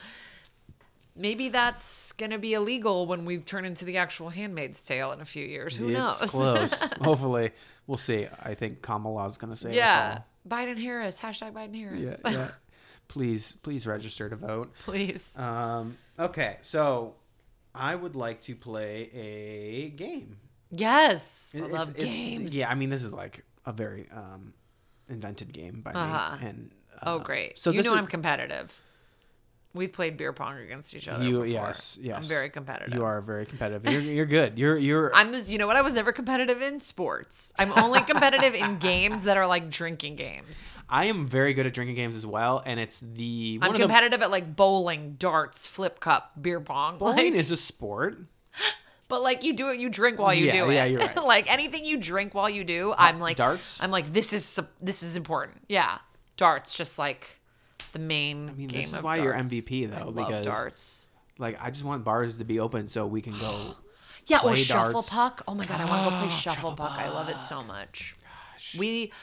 [1.15, 5.25] Maybe that's gonna be illegal when we turn into the actual Handmaid's Tale in a
[5.25, 5.75] few years.
[5.75, 6.31] Who it's knows?
[6.31, 6.81] close.
[7.01, 7.51] Hopefully,
[7.87, 8.27] we'll see.
[8.43, 10.19] I think Kamala's going to say yeah.
[10.47, 11.19] Biden Harris.
[11.19, 11.75] Hashtag Biden.
[11.75, 12.21] Harris.
[12.23, 12.47] Yeah, yeah.
[13.07, 14.71] please, please register to vote.
[14.83, 15.37] Please.
[15.39, 17.15] Um, okay, so
[17.77, 20.37] I would like to play a game.
[20.71, 21.55] yes.
[21.59, 22.55] I love it- games.
[22.57, 24.53] yeah, I mean, this is like a very um,
[25.09, 26.37] invented game by Uh-huh.
[26.37, 26.47] me.
[26.47, 26.71] And
[27.03, 27.57] Oh, uh, great.
[27.59, 28.81] So you know is, I'm competitive.
[29.77, 31.23] We've played beer pong against each other.
[31.23, 31.31] you.
[31.43, 31.47] before.
[31.47, 32.17] Yes, yes.
[32.17, 32.93] I'm very competitive.
[32.95, 33.91] You are very competitive.
[33.91, 34.57] You're, you're good.
[34.59, 35.11] You're you're.
[35.15, 35.75] I'm just, you know what?
[35.77, 37.53] I was never competitive in sports.
[37.57, 40.75] I'm only competitive in games that are like drinking games.
[40.89, 43.83] I am very good at drinking games as well, and it's the I'm of the
[43.83, 46.97] competitive at like bowling, darts, flip cup, beer pong.
[46.97, 48.17] bowling Like, is a sport.
[49.09, 50.75] but like you do it, you drink while you Yeah, do it.
[50.75, 51.23] yeah, you're right.
[51.23, 53.81] like anything you drink while you do, I'm like darts?
[53.81, 55.57] I'm like this is this is important.
[55.67, 55.99] Yeah,
[56.37, 57.36] darts, just like
[57.97, 58.49] the main.
[58.49, 59.53] I mean, game this is of why you're darts.
[59.53, 61.07] MVP I though, love because darts.
[61.37, 63.53] like I just want bars to be open so we can go.
[64.29, 65.09] Yeah, or shuffle darts.
[65.09, 65.41] puck.
[65.47, 66.91] Oh my god, I want to go play shuffle puck.
[66.97, 68.13] I love it so much.
[68.77, 69.13] We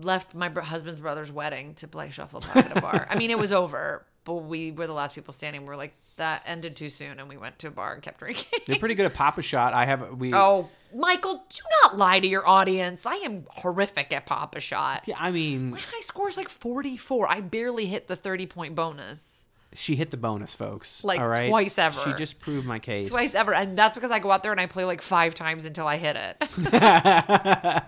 [0.00, 3.08] left my husband's brother's wedding to play shuffle puck at a bar.
[3.10, 5.66] I mean, it was over, but we were the last people standing.
[5.66, 8.18] We are like, that ended too soon, and we went to a bar and kept
[8.18, 8.60] drinking.
[8.66, 9.72] They're pretty good at Pop-A-Shot.
[9.72, 10.34] I have we.
[10.34, 13.06] oh, Michael, do not lie to your audience.
[13.06, 15.04] I am horrific at Pop-A-Shot.
[15.06, 17.30] Yeah, I mean, My high score is like 44.
[17.30, 21.04] I barely hit the 30 point bonus she hit the bonus, folks.
[21.04, 21.50] Like, all right?
[21.50, 22.00] twice ever.
[22.00, 23.10] She just proved my case.
[23.10, 23.52] twice ever.
[23.52, 25.98] And that's because I go out there and I play like five times until I
[25.98, 26.36] hit it.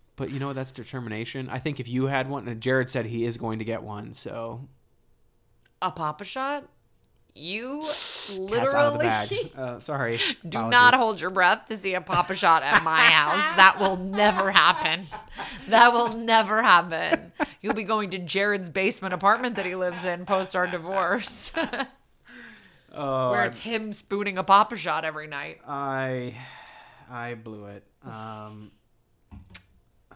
[0.16, 1.48] but you know what that's determination.
[1.50, 4.12] I think if you had one, and Jared said he is going to get one,
[4.12, 4.68] so
[5.82, 6.68] a Pop-A-Shot?
[7.38, 8.30] You cat's
[8.74, 9.52] out of the literally.
[9.56, 10.16] Uh, sorry.
[10.16, 10.70] do Apologies.
[10.70, 13.42] not hold your breath to see a Pop-A-Shot at my house.
[13.56, 15.06] That will never happen.
[15.68, 17.32] That will never happen.
[17.60, 21.52] You'll be going to Jared's basement apartment that he lives in post our divorce,
[22.92, 25.60] Oh, where it's him spooning a Pop-A-Shot every night.
[25.66, 26.34] I
[27.10, 27.84] I blew it.
[28.04, 28.72] Um,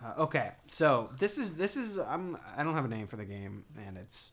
[0.04, 3.24] uh, okay, so this is this is I'm I don't have a name for the
[3.24, 4.32] game, and it's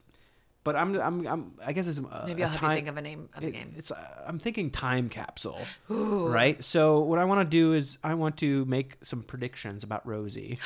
[0.64, 2.98] but I'm I'm, I'm I guess it's uh, Maybe a I'll have time, think of
[2.98, 3.74] a name of the it- game.
[3.78, 6.62] It's uh, I'm thinking time capsule, right?
[6.64, 10.58] So what I want to do is I want to make some predictions about Rosie.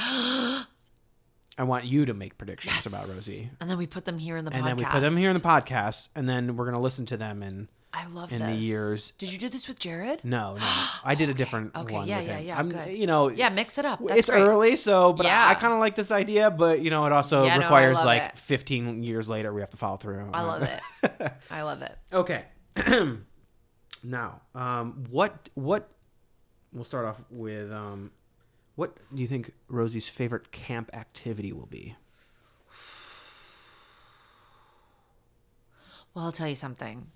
[1.55, 4.45] I want you to make predictions about Rosie, And then we put them here in
[4.45, 4.65] the and podcast.
[4.65, 7.43] then we put them here in the podcast, and then we're gonna listen to them
[7.43, 7.67] and.
[7.95, 8.41] I love that.
[8.41, 8.59] in this.
[8.59, 10.23] the years- Did you do this with Jared?
[10.25, 10.61] No, no,
[11.03, 12.07] I did a different Okay, one.
[12.07, 12.87] yeah, yeah, yeah, I'm, good.
[12.91, 13.99] you know, Yeah, mix it up.
[14.03, 14.41] That's it's great.
[14.41, 17.45] early, so but I- I, kind of like this idea, but you know, it also
[17.45, 18.37] Yeah, requires love like it.
[18.39, 20.27] 15 years later we have to follow through.
[20.33, 21.31] I love it.
[21.51, 21.95] I love it.
[22.13, 22.45] Okay.
[24.03, 25.87] now, um, what what
[26.71, 28.09] we'll start off with um,
[28.75, 31.95] what do you think Rosie's favorite camp activity will be?
[36.15, 37.07] Well, I'll tell you something.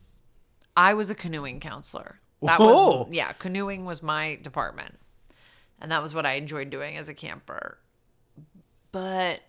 [0.77, 2.19] I was a canoeing counselor.
[2.43, 3.03] That Whoa.
[3.03, 4.95] was yeah, canoeing was my department.
[5.81, 7.79] And that was what I enjoyed doing as a camper.
[8.91, 9.41] But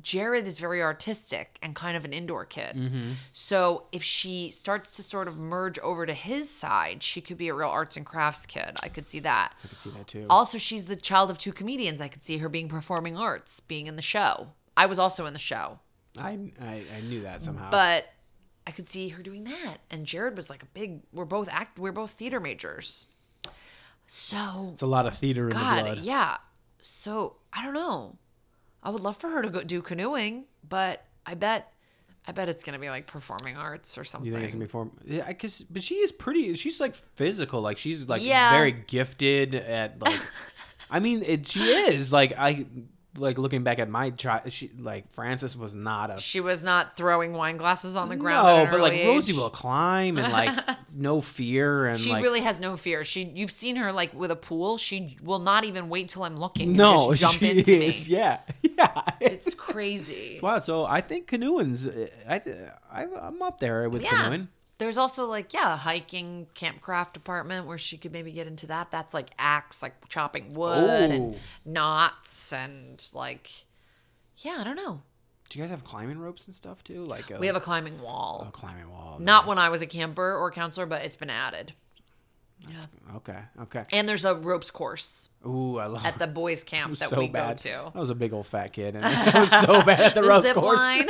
[0.00, 2.76] Jared is very artistic and kind of an indoor kid.
[2.76, 3.12] Mm-hmm.
[3.32, 7.48] So if she starts to sort of merge over to his side, she could be
[7.48, 8.76] a real arts and crafts kid.
[8.82, 9.54] I could see that.
[9.64, 10.26] I could see that too.
[10.30, 12.00] Also, she's the child of two comedians.
[12.00, 14.48] I could see her being performing arts, being in the show.
[14.76, 15.80] I was also in the show.
[16.20, 17.70] I, I I knew that somehow.
[17.70, 18.06] But
[18.68, 19.78] I could see her doing that.
[19.90, 21.00] And Jared was like a big.
[21.12, 21.78] We're both act.
[21.78, 23.06] We're both theater majors.
[24.06, 25.98] So It's a lot of theater in the God, blood.
[25.98, 26.36] yeah.
[26.82, 28.16] So I don't know.
[28.82, 31.72] I would love for her to go do canoeing, but I bet,
[32.26, 34.26] I bet it's gonna be like performing arts or something.
[34.26, 34.92] You think it's gonna be form?
[35.04, 36.54] Yeah, I guess, but she is pretty.
[36.54, 37.60] She's like physical.
[37.60, 38.50] Like she's like Yeah.
[38.52, 40.20] very gifted at like.
[40.90, 42.66] I mean, it, she is like I
[43.18, 44.52] like looking back at my child.
[44.52, 48.46] She like Frances was not a she was not throwing wine glasses on the ground.
[48.46, 50.50] no, but like early Rosie will climb and like
[50.94, 53.04] no fear and She like really has no fear.
[53.04, 54.78] She, you've seen her like with a pool.
[54.78, 56.74] She will not even wait till I'm looking.
[56.74, 58.08] no, just jump she into is.
[58.08, 58.16] me.
[58.16, 58.40] Yeah,
[58.78, 59.02] yeah.
[59.20, 60.38] It's crazy.
[60.42, 61.88] Wow, so I think canoeing's.
[62.28, 62.40] I,
[62.92, 64.10] I I'm up there with Yeah.
[64.24, 64.48] canoeing.
[64.78, 68.90] There's also like yeah, a hiking campcraft department where she could maybe get into that.
[68.90, 73.50] That's like axe, like chopping wood and knots and like
[74.36, 75.02] yeah, I don't know.
[75.50, 77.04] Do you guys have climbing ropes and stuff too?
[77.04, 78.44] Like a, We have a climbing wall.
[78.48, 79.16] a climbing wall.
[79.18, 79.58] Not when.
[79.58, 81.72] I was a camper or counselor, but it's been added.
[82.68, 82.78] Yeah.
[83.16, 83.84] Okay, okay.
[83.92, 87.28] And there's a ropes course Ooh, I love at the boys camp that so we
[87.28, 87.56] bad.
[87.58, 87.92] go to.
[87.94, 90.28] I was a big old fat kid, and I was so bad at the, The
[90.28, 90.78] rope zip course.
[90.78, 91.06] line.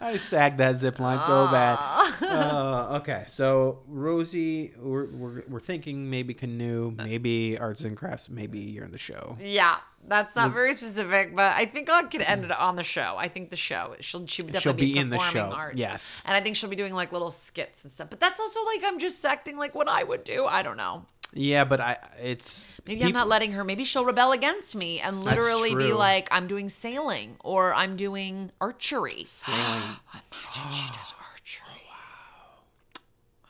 [0.00, 1.78] I sagged that zip line so bad.
[2.22, 8.58] Uh, okay, so Rosie, we're, we're we're thinking maybe canoe, maybe arts and crafts, maybe
[8.60, 9.36] you're in the show.
[9.40, 13.16] Yeah, that's not very specific, but I think I could end it on the show.
[13.18, 13.96] I think the show.
[14.00, 15.76] She'll she would She'll definitely be in the show, Arts.
[15.76, 16.22] yes.
[16.24, 18.08] and I think she'll be doing like little skits and stuff.
[18.08, 20.46] But that's also like I'm just acting like what I would do.
[20.46, 21.04] I don't know.
[21.32, 23.64] Yeah, but I it's Maybe I'm not letting her.
[23.64, 28.50] Maybe she'll rebel against me and literally be like, I'm doing sailing or I'm doing
[28.60, 29.22] archery.
[29.26, 29.82] sailing.
[30.14, 31.82] Imagine she does archery.
[31.90, 33.00] wow.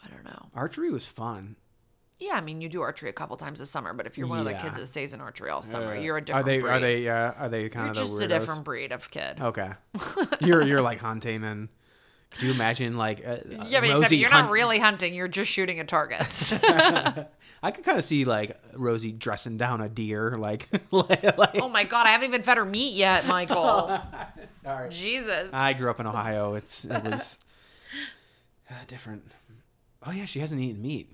[0.05, 0.47] I don't know.
[0.55, 1.57] Archery was fun.
[2.19, 4.39] Yeah, I mean, you do archery a couple times a summer, but if you're one
[4.39, 6.47] of the kids that stays in archery all summer, Uh, you're a different.
[6.47, 6.71] Are they breed.
[6.71, 9.39] are they uh, are they kind You're of the just a different breed of kid.
[9.41, 9.71] Okay,
[10.41, 11.69] you're you're like hunting and.
[12.33, 15.15] Could you imagine like uh, Yeah, but except Rosie you're hunt- not really hunting.
[15.15, 16.53] You're just shooting at targets.
[17.63, 21.85] I could kind of see like Rosie dressing down a deer, like, like oh my
[21.85, 23.99] god, I haven't even fed her meat yet, Michael.
[24.51, 24.91] Sorry.
[24.91, 25.53] Jesus.
[25.53, 26.55] I grew up in Ohio.
[26.55, 27.39] It's it was
[28.71, 29.25] uh, different.
[30.07, 31.11] Oh yeah, she hasn't eaten meat.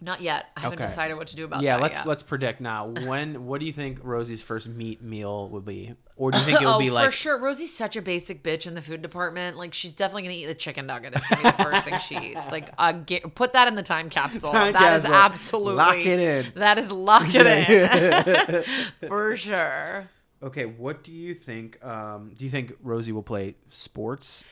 [0.00, 0.46] not yet.
[0.56, 0.84] I haven't Okay.
[0.86, 2.06] decided what to do about yeah, that let's yet.
[2.06, 2.86] let's predict now.
[2.86, 6.60] When what do you think Rosie's first meat meal would be, or do you think
[6.60, 7.38] it'll oh, be like for sure.
[7.38, 9.56] Rosie's such a basic bitch in the food department.
[9.56, 11.14] Like, she's definitely gonna eat the chicken nugget.
[11.16, 12.52] It's gonna be the first thing she eats.
[12.52, 14.50] Like, uh, get, put that in the time capsule.
[14.50, 15.14] Time That is capsule.
[15.14, 16.52] absolutely Lock it in.
[16.56, 18.64] That is lock it in
[19.08, 20.08] for sure.
[20.42, 21.82] Okay, what do you think?
[21.84, 24.44] Um, do you think Rosie will play sports?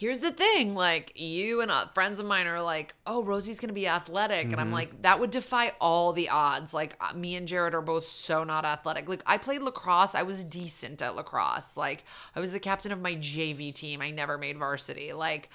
[0.00, 3.72] Here's the thing, like you and uh, friends of mine are like, "Oh, Rosie's gonna
[3.72, 4.60] be athletic," and Mm-hmm.
[4.60, 6.72] I'm like, that would defy all the odds.
[6.72, 9.08] Like uh, me and Jared are both so not athletic.
[9.08, 11.76] Like I played lacrosse, I was decent at lacrosse.
[11.76, 12.04] Like
[12.36, 14.00] I was the captain of my JV team.
[14.00, 15.12] I never made varsity.
[15.12, 15.50] Like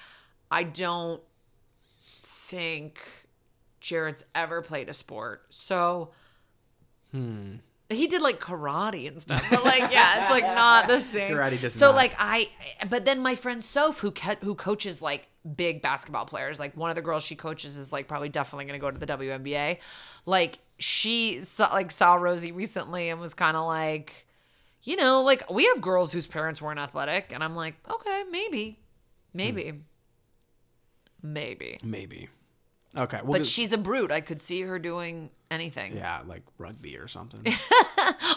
[0.50, 1.22] I don't
[2.22, 3.00] think
[3.80, 5.46] Jared's ever played a sport.
[5.48, 6.10] So
[7.12, 7.54] Hmm.
[7.94, 11.32] He did like karate and stuff, but like yeah, it's like not the same.
[11.32, 11.96] Karate does so not.
[11.96, 12.48] like I,
[12.88, 16.90] but then my friend Soph, who co- who coaches like big basketball players, like one
[16.90, 19.78] of the girls she coaches is like probably definitely going to go to the WNBA.
[20.26, 24.26] Like she saw like saw Rosie recently and was kind of like,
[24.82, 28.78] you know, like we have girls whose parents weren't athletic, and I'm like, okay, maybe,
[29.32, 29.78] maybe, hmm.
[31.22, 31.78] maybe.
[31.82, 32.28] Maybe.
[32.98, 34.10] Okay, well, But she's a brute.
[34.12, 35.96] I could see her doing anything.
[35.96, 37.44] yeah, like rugby or something.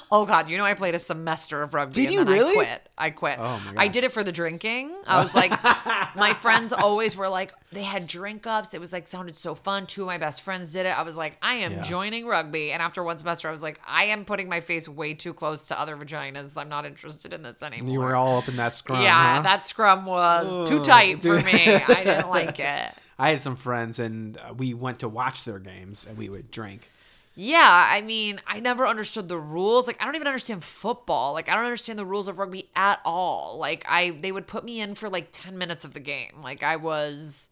[0.09, 2.05] Oh God, you know I played a semester of rugby.
[2.05, 2.51] Did you really?
[2.51, 2.89] I quit.
[2.97, 3.39] I quit.
[3.41, 4.95] Oh, my I did it for the drinking.
[5.05, 5.51] I was like,
[6.15, 8.73] my friends always were like, they had drink ups.
[8.73, 9.85] It was like sounded so fun.
[9.85, 10.97] Two of my best friends did it.
[10.97, 11.81] I was like, I am Yeah.
[11.81, 12.71] joining rugby.
[12.71, 15.67] And after one semester, I was like, I am putting my face way too close
[15.67, 16.55] to other vaginas.
[16.55, 17.91] I'm not interested in this anymore.
[17.91, 19.01] you were all up in that scrum.
[19.01, 19.41] yeah, huh?
[19.41, 21.75] that scrum was too Ugh, tight for me.
[21.75, 22.93] I didn't like it.
[23.19, 26.51] I had some friends, and uh, we went to watch their games, and we would
[26.51, 26.91] drink.
[27.39, 29.85] Yeah, I mean, I never understood the rules.
[29.85, 31.33] Like, I don't even understand football.
[31.33, 33.59] Like, I don't understand the rules of rugby at all.
[33.59, 36.41] Like, I they would put me in for like ten minutes of the game.
[36.41, 37.51] Like, I was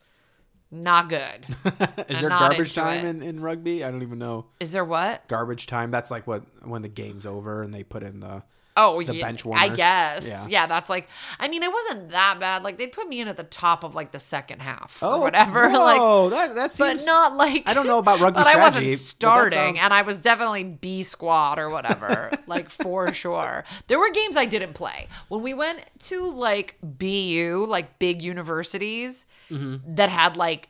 [0.71, 1.45] not good.
[2.09, 3.09] Is I'm there not garbage time it.
[3.09, 3.83] in, in rugby?
[3.83, 4.47] I don't even know.
[4.59, 5.27] Is there what?
[5.27, 5.91] Garbage time.
[5.91, 8.43] That's like what when the game's over and they put in the.
[8.77, 10.27] Oh, The yeah, bench I guess.
[10.27, 10.47] Yeah.
[10.49, 10.67] Yeah.
[10.67, 11.07] that's like.
[11.39, 12.63] I mean, it wasn't that bad.
[12.63, 15.19] Like, they'd put me in at the top of like the second half Oh, or
[15.21, 15.69] whatever.
[15.85, 18.89] Like, whoa, that that but not like I don't know about rugby but I wasn't
[18.89, 23.13] strategy, but that starting, sounds- and I was definitely B squad or whatever, like for
[23.13, 23.63] sure.
[23.87, 29.25] There were games I didn't play when we went to like BU, like big universities
[29.51, 29.93] Mm-hmm.
[29.95, 30.69] that had like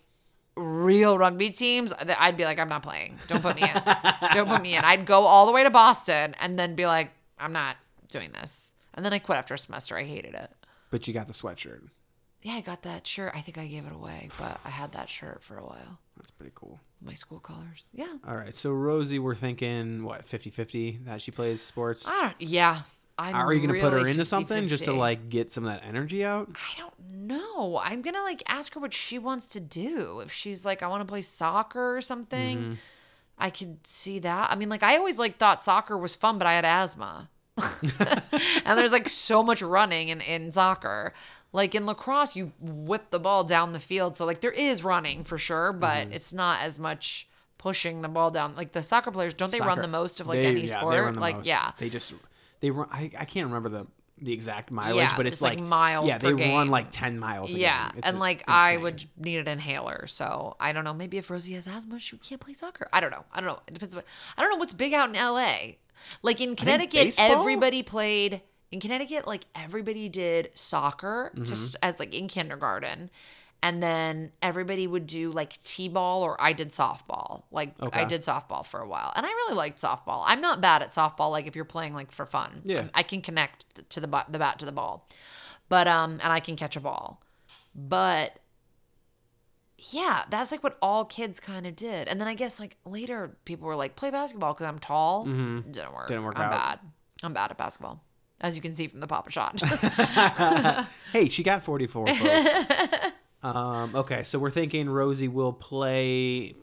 [0.57, 1.93] real rugby teams.
[1.97, 3.17] I'd be like, I'm not playing.
[3.27, 3.81] Don't put me in.
[4.33, 4.83] don't put me in.
[4.83, 7.75] I'd go all the way to Boston and then be like, I'm not
[8.09, 8.73] doing this.
[8.93, 9.97] And then I quit after a semester.
[9.97, 10.51] I hated it.
[10.89, 11.81] But you got the sweatshirt.
[12.41, 13.33] Yeah, I got that shirt.
[13.35, 15.99] I think I gave it away, but I had that shirt for a while.
[16.15, 16.79] That's pretty cool.
[17.01, 17.89] My school colors.
[17.91, 18.13] Yeah.
[18.27, 18.55] All right.
[18.55, 22.07] So Rosie, we're thinking what 50-50 that she plays sports.
[22.07, 22.35] I don't.
[22.39, 22.81] Yeah.
[23.17, 25.71] I'm Are you gonna put her really into something just to like get some of
[25.71, 26.49] that energy out?
[26.53, 27.79] I don't know.
[27.81, 30.19] I'm gonna like ask her what she wants to do.
[30.19, 32.73] If she's like, I want to play soccer or something, Mm-hmm.
[33.37, 34.49] I could see that.
[34.51, 37.29] I mean, like I always like thought soccer was fun, but I had asthma.
[38.65, 41.13] and there's like so much running in, in soccer.
[41.53, 44.15] Like in lacrosse, you whip the ball down the field.
[44.17, 46.13] So like there is running for sure, but Mm-hmm.
[46.13, 47.27] it's not as much
[47.57, 48.55] pushing the ball down.
[48.55, 50.93] Like the soccer players, don't they run the most of like they- any yeah, sport?
[50.95, 51.47] They run the like most.
[51.47, 51.71] yeah.
[51.77, 52.13] They just
[52.59, 52.87] they run.
[52.91, 53.87] I, I can't remember the
[54.17, 57.53] the exact mileage, Yeah, but it's, it's like miles Yeah, they run like ten miles.
[57.53, 58.01] A Yeah, game.
[58.03, 60.93] And like I would need an inhaler, so I don't know.
[60.93, 62.87] Maybe if Rosie has asthma, she can't play soccer.
[62.93, 63.25] I don't know.
[63.33, 63.59] I don't know.
[63.67, 63.93] It depends.
[63.95, 64.05] What,
[64.37, 65.77] I don't know what's big out in L.A.
[66.21, 68.41] Like in Connecticut, everybody played.
[68.71, 71.43] In Connecticut, like everybody did soccer Mm-hmm.
[71.45, 73.09] just as like in kindergarten,
[73.63, 77.43] and then everybody would do like t-ball or I did softball.
[77.51, 80.23] Like I did softball for a while, and I really liked softball.
[80.25, 81.31] I'm not bad at softball.
[81.31, 82.77] Like if you're playing like for fun, Yeah.
[82.77, 85.07] I'm- I can connect to the bat, the bat to the ball,
[85.69, 87.21] but um, and I can catch a ball.
[87.73, 88.37] But
[89.77, 92.07] yeah, that's like what all kids kind of did.
[92.07, 95.25] And then I guess like later people were like, play basketball because I'm tall.
[95.25, 95.75] Didn't work.
[95.75, 96.07] Mm-hmm.
[96.07, 96.51] Didn't work I'm out.
[96.51, 96.79] bad.
[97.23, 98.03] I'm bad at basketball,
[98.41, 99.61] as you can see from the Pop-A-Shot.
[101.11, 102.09] Hey, she got 44.
[103.43, 106.53] um, okay, so we're thinking Rosie will play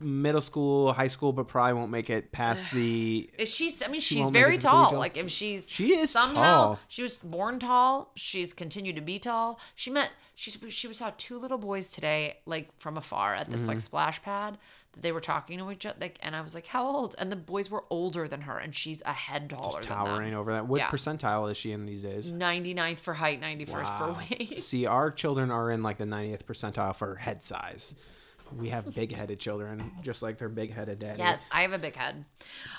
[0.00, 3.28] middle school, high school, but probably won't make it past the.
[3.38, 4.94] If she's, I mean, She she's very tall.
[4.98, 6.78] Like if she's She is somehow tall.
[6.88, 8.10] she was born tall.
[8.16, 9.60] She's continued to be tall.
[9.74, 13.68] She met she's she saw two little boys today, like from afar at this Mm-hmm.
[13.68, 14.56] like splash pad
[14.92, 15.96] that they were talking to each other.
[16.00, 17.14] Like, and I was like, how old?
[17.18, 20.52] And the boys were older than her, and she's a head taller than Towering over
[20.52, 20.66] that.
[20.66, 20.88] What Yeah.
[20.90, 22.32] percentile is she in these days?
[22.32, 23.98] 99th for height, 91st Wow.
[23.98, 24.60] for weight.
[24.62, 27.94] See, our children are in like the 90th percentile for head size.
[28.56, 31.18] We have big headed children, just like their big headed daddy.
[31.18, 32.24] Yes, I have a big head.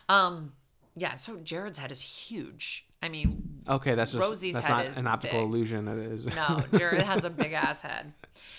[0.10, 0.54] Um,
[0.96, 1.16] yeah.
[1.16, 2.86] So Jared's head is huge.
[3.04, 5.48] I mean, Okay, that's just Rosie's that's head not is an optical big.
[5.48, 5.86] illusion.
[5.86, 6.28] That is.
[6.36, 8.14] No, Jared has a big ass head.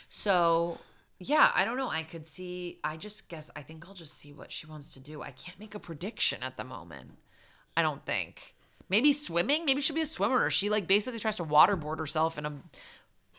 [0.09, 0.79] So,
[1.21, 1.89] yeah, I don't know.
[1.89, 5.01] I could see, I just guess, I think I'll just see what she wants to
[5.01, 5.23] do.
[5.23, 7.13] I can't make a prediction at the moment.
[7.77, 8.55] I don't think.
[8.89, 9.65] Maybe swimming.
[9.65, 10.43] Maybe she'll be a swimmer.
[10.45, 12.53] Or she, like, basically tries to waterboard herself in a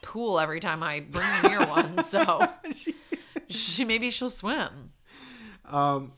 [0.01, 2.01] pool every time I bring her near one.
[2.03, 2.47] So,
[3.49, 4.91] she maybe she'll swim.
[5.65, 6.11] Um,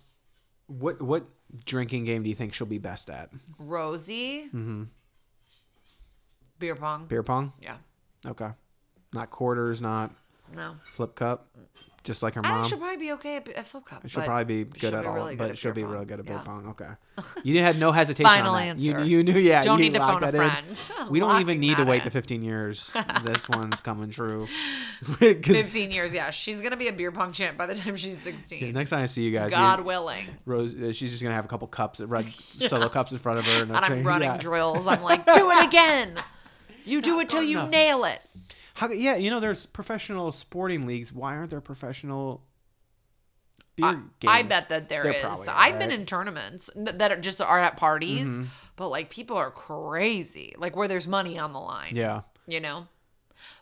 [0.68, 1.26] what what
[1.66, 3.30] drinking game do you think she'll be best at?
[3.60, 4.46] Rosie.
[4.48, 4.84] Mm-hmm.
[6.60, 7.06] Beer pong.
[7.06, 7.54] Beer pong.
[7.60, 7.78] Yeah.
[8.26, 8.50] Okay.
[9.14, 10.12] Not quarters, not
[10.56, 10.76] No.
[10.86, 11.48] flip cup.
[12.04, 12.58] Just like her I mom.
[12.58, 14.04] think she'll probably be okay at, at flip cup.
[14.08, 15.92] She'll probably be good at be all, really good but at she'll be pong.
[15.92, 16.42] really good at beer Yeah.
[16.44, 16.68] pong.
[16.68, 16.90] Okay.
[17.44, 18.80] You had no hesitation Final on that.
[18.80, 19.06] You, answer.
[19.06, 19.64] you knew, yeah.
[19.64, 20.92] Don't you need to phone a friend.
[21.10, 22.04] We don't even need to wait in.
[22.06, 22.94] the 15 years.
[23.24, 24.48] this one's coming true.
[25.04, 26.30] 15 years, yeah.
[26.30, 28.72] She's going to be a beer pong champ by the time she's 16.
[28.74, 30.26] next time I see you guys, God willing.
[30.46, 33.40] Rose, uh, she's just gonna have a couple cups, of red solo cups in front
[33.40, 34.38] of her, and, And I'm running yeah.
[34.38, 34.86] drills.
[34.88, 36.20] I'm like, do it again.
[36.86, 38.22] You do it till you nail it.
[38.76, 41.12] How, yeah, you know, there's professional sporting leagues.
[41.12, 42.44] Why aren't there professional
[43.76, 44.10] beer I, games?
[44.28, 45.22] I bet that there There is.
[45.22, 48.48] probably I've been in tournaments that are just are at parties, Mm-hmm.
[48.76, 50.54] but like people are crazy.
[50.58, 51.94] Like where there's money on the line.
[51.96, 52.22] Yeah.
[52.48, 52.88] you know.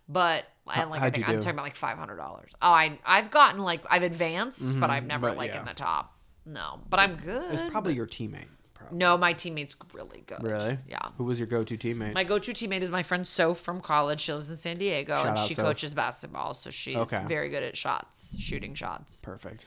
[0.09, 2.51] But I like I think I'm talking about like five hundred dollars.
[2.61, 5.35] Oh, I I've gotten like I've advanced, but I've never Mm-hmm.
[5.35, 5.59] but like yeah.
[5.59, 6.17] in the top.
[6.45, 7.53] No, but I'm good.
[7.53, 8.47] It's probably your teammate.
[8.91, 9.17] No.
[9.17, 10.43] My teammate's really good.
[10.43, 10.77] Really?
[10.87, 10.99] Yeah.
[11.17, 12.13] Who was your go-to teammate?
[12.13, 14.21] My go-to teammate is my friend Soph from college.
[14.21, 15.65] She lives in San Diego, and Shout out, she Soph.
[15.65, 17.23] coaches basketball, so she's Okay.
[17.27, 19.21] very good at shots, shooting shots.
[19.21, 19.65] Perfect.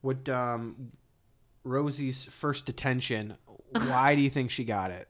[0.00, 0.92] What um,
[1.64, 3.36] Rosie's first detention?
[3.72, 5.08] Why do you think she got it?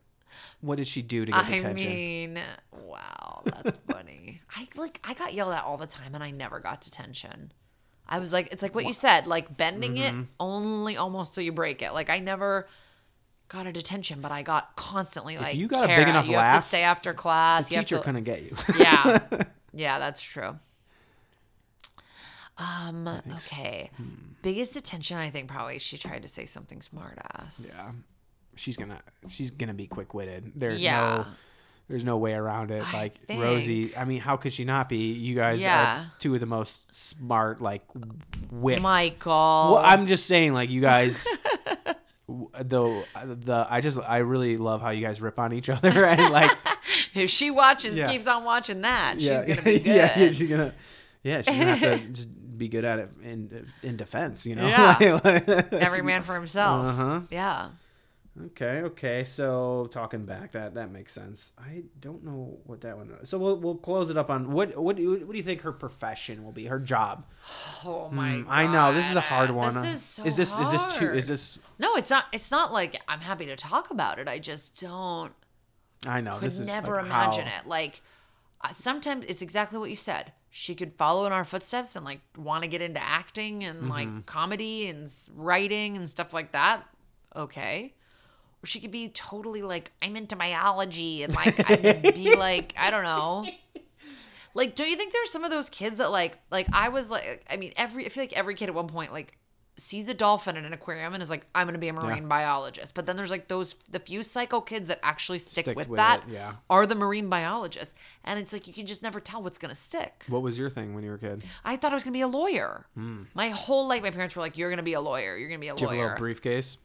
[0.61, 1.91] What did she do to get I detention?
[1.91, 2.39] I mean,
[2.73, 4.41] wow, that's funny.
[4.57, 7.53] I like I got yelled at all the time, and I never got detention.
[8.09, 10.21] I was like, it's like what you said, like bending Mm-hmm.
[10.21, 11.93] it only almost till you break it.
[11.93, 12.67] Like I never
[13.53, 16.37] got a detention, but I got constantly like you got a big "Kara, enough you
[16.37, 17.69] have to stay after class.
[17.69, 18.57] the you have teacher to, couldn't get you.
[18.79, 19.19] yeah,
[19.73, 20.57] yeah, that's true.
[22.59, 23.09] Um.
[23.35, 23.91] Okay.
[23.97, 24.05] Hmm.
[24.43, 27.75] Biggest detention, I think probably she tried to say something smart ass.
[27.87, 27.93] yeah.
[28.57, 30.53] She's gonna she's gonna be quick witted.
[30.55, 31.01] There's Yeah.
[31.01, 31.27] no
[31.89, 32.83] there's no way around it.
[32.95, 33.43] I like think.
[33.43, 35.13] Rosie, I mean, how could she not be?
[35.13, 36.03] You guys Yeah.
[36.05, 37.83] are two of the most smart, like
[38.51, 38.81] wit.
[38.83, 39.31] Michael.
[39.75, 41.27] well, I'm just saying, like you guys.
[42.59, 46.33] The the I just I really love how you guys rip on each other and
[46.33, 46.51] like
[47.15, 48.11] If she watches, Yeah.
[48.11, 49.87] keeps on watching that, yeah she's gonna be good.
[49.87, 50.75] yeah yeah, she's gonna
[51.23, 52.29] yeah she's gonna have to just
[52.59, 55.21] be good at it in in defense you know Yeah.
[55.25, 56.87] Like- Every man for himself.
[56.87, 57.21] Uh-huh.
[57.31, 57.69] Yeah.
[58.47, 59.25] Okay, okay.
[59.25, 61.53] So talking back, that that makes sense.
[61.59, 63.11] I don't know what that one.
[63.21, 63.29] Is.
[63.29, 65.61] So we'll we'll close it up on what what do you, what do you think
[65.63, 66.67] her profession will be?
[66.67, 67.27] Her job.
[67.85, 69.75] Oh my Hmm, I know this is a hard one.
[69.75, 72.27] This is so is this is this too is this No, it's not.
[72.33, 74.29] It's not like I'm happy to talk about it.
[74.29, 75.33] I just don't.
[76.07, 77.67] I know Could this is never like, imagine how- it.
[77.67, 78.01] Like
[78.63, 80.33] uh, sometimes it's exactly what you said.
[80.49, 83.91] She could follow in our footsteps and like want to get into acting and Mm-hmm.
[83.91, 86.85] like comedy and writing and stuff like that.
[87.37, 87.95] Okay.
[88.65, 93.05] She could be totally like I'm into biology and like I'd be like I don't
[93.05, 93.47] know.
[94.55, 97.45] Like, don't you think there's some of those kids that like, like I was like,
[97.51, 99.39] I mean, every I feel like every kid at one point like
[99.77, 102.95] sees a dolphin in an aquarium and is like, I'm gonna be a marine biologist.
[102.95, 106.23] But then there's like those the few psycho kids that actually stick with, with that
[106.29, 106.55] it, yeah.
[106.69, 107.95] are the marine biologists,
[108.25, 110.25] and it's like you can just never tell what's gonna stick.
[110.29, 111.43] What was your thing when you were a kid?
[111.65, 112.87] I thought I was gonna be a lawyer.
[112.95, 113.23] Hmm.
[113.35, 115.37] My whole life, my parents were like, "You're gonna be a lawyer.
[115.37, 115.73] You're gonna be a.
[115.73, 116.77] Did you have a lawyer." little briefcase?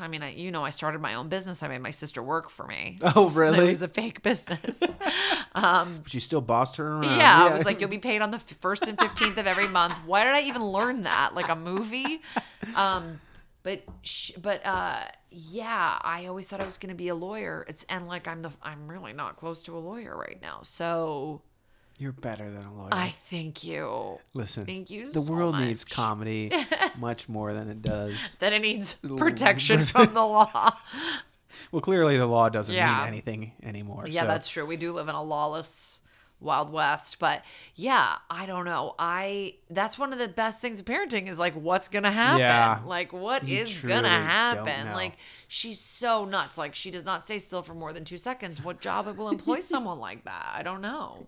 [0.00, 1.62] I mean, I, you know, I started my own business.
[1.62, 2.98] I made my sister work for me.
[3.16, 3.66] Oh, really?
[3.66, 4.98] It was a fake business.
[5.54, 7.18] But you still bossed her around.
[7.18, 9.94] Yeah, I was like, you'll be paid on the first and fifteenth of every month.
[10.06, 11.34] Why did I even learn that?
[11.34, 12.22] Like a movie.
[12.76, 13.20] Um,
[13.62, 17.64] but sh- but uh, yeah, I always thought I was gonna be a lawyer.
[17.68, 20.60] It's and like I'm the I'm really not close to a lawyer right now.
[20.62, 21.42] So
[22.00, 22.88] you're better than a lawyer.
[22.92, 24.18] I thank you.
[24.34, 26.50] Listen, Thank you The so world needs comedy
[26.98, 28.36] much more than it does.
[28.40, 30.76] That it needs protection from the law.
[31.72, 32.98] Well, clearly the law doesn't Yeah.
[32.98, 34.06] mean anything anymore.
[34.08, 34.64] Yeah, so- that's true.
[34.66, 36.00] We do live in a lawless
[36.42, 37.42] wild west, but
[37.74, 38.94] yeah, I don't know.
[38.98, 42.40] I that's one of the best things of parenting is like what's gonna happen.
[42.40, 42.80] Yeah.
[42.86, 44.90] Like what is gonna happen?
[44.92, 46.56] Like she's so nuts.
[46.56, 48.64] Like she does not stay still for more than two seconds.
[48.64, 50.54] What job will employ someone like that?
[50.56, 51.26] I don't know.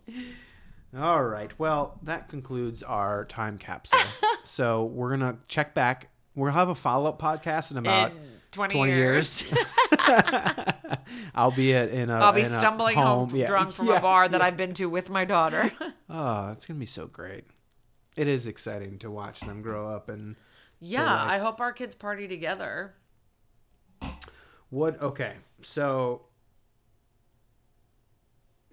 [0.97, 1.51] All right.
[1.59, 3.99] Well, that concludes our time capsule.
[4.45, 6.09] so we're gonna check back.
[6.35, 8.19] We'll have a follow up podcast in about In
[8.53, 9.67] 20, 20 years, years.
[11.35, 12.15] I'll be at in a.
[12.19, 13.47] I'll be in stumbling home, Yeah.
[13.47, 13.97] drunk from Yeah.
[13.99, 15.71] a bar that I've been to with my daughter.
[16.11, 17.45] Oh, it's gonna be so great.
[18.17, 20.37] It is exciting to watch them grow up and
[20.81, 22.95] yeah, like- I hope our kids party together.
[24.69, 25.01] what.
[25.01, 26.23] Okay, so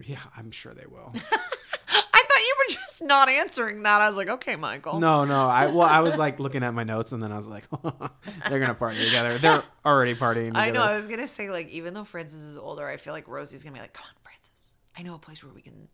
[0.04, 1.12] yeah, I'm sure they will.
[1.14, 4.00] I thought you were just not answering that.
[4.00, 4.98] I was like, okay, Michael.
[5.00, 5.46] No, no.
[5.46, 7.64] I well, I was like looking at my notes, and then I was like,
[8.48, 9.36] they're gonna party together.
[9.38, 10.46] They're already partying.
[10.48, 10.58] Together.
[10.58, 10.82] I know.
[10.82, 13.74] I was gonna say like even though Francis is older, I feel like Rosie's gonna
[13.74, 14.76] be like, "Come on, Francis.
[14.96, 15.88] I know a place where we can."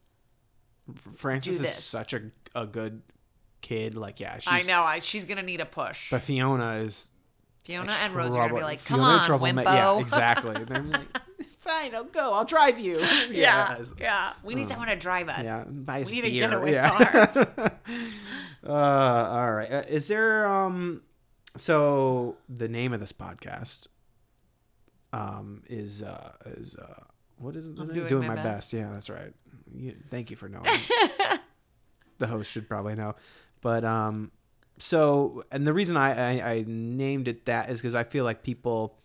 [1.17, 3.03] Francis is such a a good
[3.61, 3.97] kid.
[3.97, 4.69] Like, yeah, she's.
[4.69, 4.83] I know.
[4.83, 6.11] I she's gonna need a push.
[6.11, 7.13] But Fiona is.
[7.65, 10.55] Fiona and Rosie are gonna be like, "Come Fiona on, trouble Wimpo." Yeah, exactly.
[11.69, 12.33] And they're like, fine, I'll go.
[12.35, 12.99] I'll drive you.
[13.31, 13.95] yeah, Yes.
[13.99, 14.33] yeah.
[14.43, 15.45] We need someone to drive us.
[15.45, 16.91] Yeah, buy us We need a getaway yeah.
[16.91, 17.81] car.
[18.67, 19.73] uh, all right.
[19.73, 21.03] Uh, is there um?
[21.57, 23.89] So the name of this podcast
[25.13, 27.05] um is uh is uh
[27.39, 27.79] what is it?
[27.79, 28.07] I'm name?
[28.07, 28.73] Doing My my best.
[28.73, 28.75] Best.
[28.75, 29.33] Yeah, that's right.
[29.75, 30.65] You, thank you for knowing.
[32.19, 33.15] the host should probably know,
[33.61, 34.31] but um,
[34.79, 38.43] so and the reason I I, I named it that is because I feel like
[38.43, 38.99] people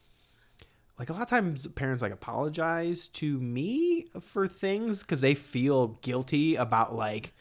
[1.01, 5.97] like a lot of times parents like apologize to me for things because they feel
[6.03, 7.33] guilty about like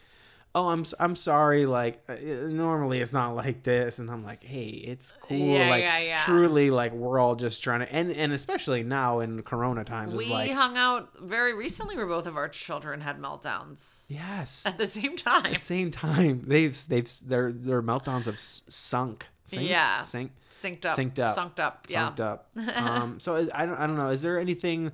[0.54, 3.98] oh i'm i'm sorry like uh, normally it's not like this.
[3.98, 5.36] And i'm like hey it's cool.
[5.36, 6.16] Yeah, like yeah, yeah.
[6.16, 10.30] truly like we're all just trying to and and especially now in corona times we
[10.30, 14.06] like hung out very recently where both of our children had meltdowns.
[14.08, 14.64] Yes.
[14.64, 15.44] At the same time.
[15.44, 16.44] at the same time.
[16.46, 19.68] They've they've their their meltdowns have sunk Synced?
[19.68, 20.01] Yeah.
[20.03, 20.98] Sync, Synced up.
[20.98, 21.36] Synced up.
[21.36, 21.86] Sunked up.
[21.88, 22.11] Yeah.
[22.11, 22.51] Sunked up.
[22.76, 24.09] Um, so I don't, I don't know.
[24.09, 24.92] Is there anything?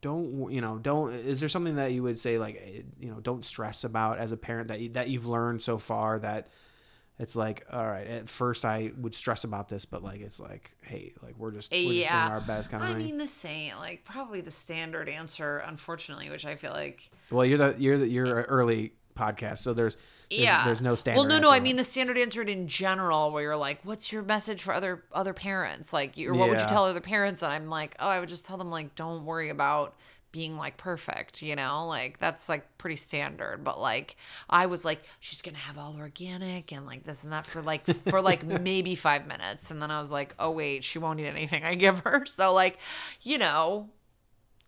[0.00, 0.78] Don't you know?
[0.78, 1.12] Don't.
[1.12, 4.32] Is there something that you would say like, eh, you know, don't stress about as
[4.32, 6.48] a parent that you, that you've learned so far that
[7.18, 8.06] it's like, all right.
[8.06, 11.70] At first, I would stress about this, but like, it's like, hey, like we're just
[11.70, 13.04] we're just doing our best kind of I thing.
[13.04, 17.58] mean, the same, like probably the standard answer, unfortunately, which I feel like well, you're
[17.58, 19.96] the you're the you're an early podcast, so there's,
[20.30, 20.64] there's yeah.
[20.64, 21.18] there's no standard.
[21.18, 24.22] well no no i mean the standard answer in general where you're like what's your
[24.22, 25.92] message for other other parents?
[25.92, 27.42] Like you, or what would you tell other parents?
[27.42, 29.96] And i'm like oh i would just tell them like don't worry about
[30.32, 31.86] being like perfect you know?
[31.88, 33.64] Like that's like pretty standard.
[33.64, 34.14] But like
[34.48, 37.84] i was like she's gonna have all organic and like this and that for like
[37.84, 39.72] for like maybe five minutes.
[39.72, 42.24] And then i was like oh wait she won't eat anything i give her.
[42.26, 42.78] So like
[43.22, 43.88] you know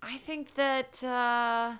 [0.02, 1.74] i think that uh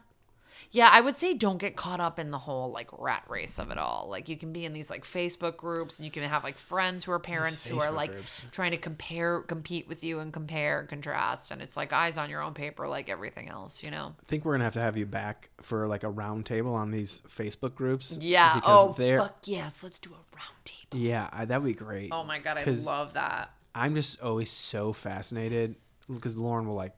[0.75, 3.71] yeah, I would say don't get caught up in the whole like rat race of
[3.71, 4.07] it all.
[4.11, 7.05] Like you can be in these like Facebook groups and you can have like friends
[7.05, 8.47] who are parents who are like groups.
[8.53, 11.51] trying to compare, compete with you and compare and contrast.
[11.51, 14.15] And it's like eyes on your own paper, like everything else, you know?
[14.19, 16.91] I think we're gonna have to have you back for like a round table on
[16.91, 18.17] these Facebook groups.
[18.21, 18.61] Yeah.
[18.65, 19.83] Oh, they're fuck yes.
[19.85, 20.99] Let's do a round table.
[21.05, 22.09] yeah, I- that'd be great.
[22.13, 22.57] Oh my God.
[22.57, 23.51] I love that.
[23.75, 25.75] I'm just always so fascinated
[26.13, 26.93] because Lauren will like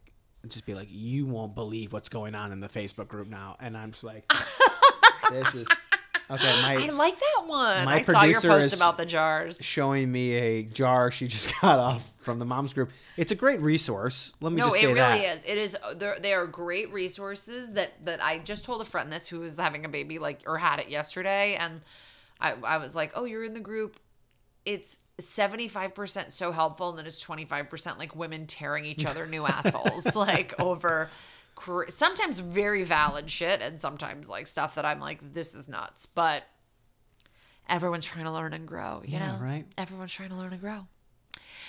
[0.50, 3.76] just be like, "You won't believe what's going on in the Facebook group now," and
[3.76, 4.30] I'm just like,
[5.30, 5.68] "This is
[6.30, 7.84] okay." My I like that one.
[7.84, 9.62] My I saw your post about the jars.
[9.64, 12.90] showing me a jar she just got off from the moms group.
[13.16, 14.34] It's a great resource.
[14.40, 15.34] Let me No, just it say really that.
[15.36, 15.44] is.
[15.44, 15.76] It is.
[15.96, 19.58] They're, they are great resources that that I just told a friend this who was
[19.58, 21.80] having a baby like or had it yesterday, and
[22.40, 23.96] I I was like, oh, you're in the group.
[24.64, 24.98] It's.
[25.20, 30.58] 75% so helpful and then it's 25% like women tearing each other new assholes like
[30.60, 31.08] over
[31.88, 36.42] sometimes very valid shit and sometimes like stuff that I'm like this is nuts but
[37.68, 39.64] everyone's trying to learn and grow you Yeah, know right.
[39.78, 40.86] everyone's trying to learn and grow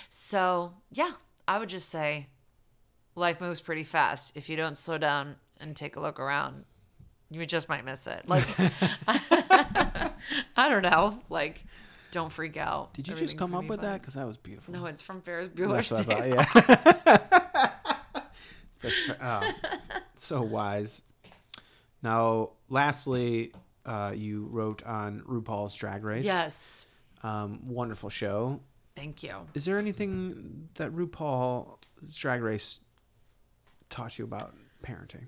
[0.08, 1.12] so yeah
[1.46, 2.26] I would just say
[3.14, 4.36] life moves pretty fast.
[4.36, 6.64] If you don't slow down and take a look around,
[7.30, 8.28] you just might miss it.
[8.28, 8.44] Like,
[9.08, 11.18] I don't know.
[11.30, 11.64] Like,
[12.16, 12.94] don't freak out.
[12.94, 13.90] Did you just come up with fine.
[13.90, 14.00] that?
[14.00, 14.72] Because that was beautiful.
[14.72, 18.22] No, it's from Ferris Bueller's That's what I Days thought, yeah.
[18.82, 18.92] But,
[19.22, 19.52] oh,
[20.16, 21.02] so wise.
[22.02, 23.52] Now, lastly,
[23.84, 26.24] uh, you wrote on RuPaul's Drag Race.
[26.24, 26.86] Yes.
[27.22, 28.60] Um, wonderful show.
[28.94, 29.34] Thank you.
[29.54, 32.80] Is there anything that RuPaul's Drag Race
[33.90, 35.26] taught you about parenting?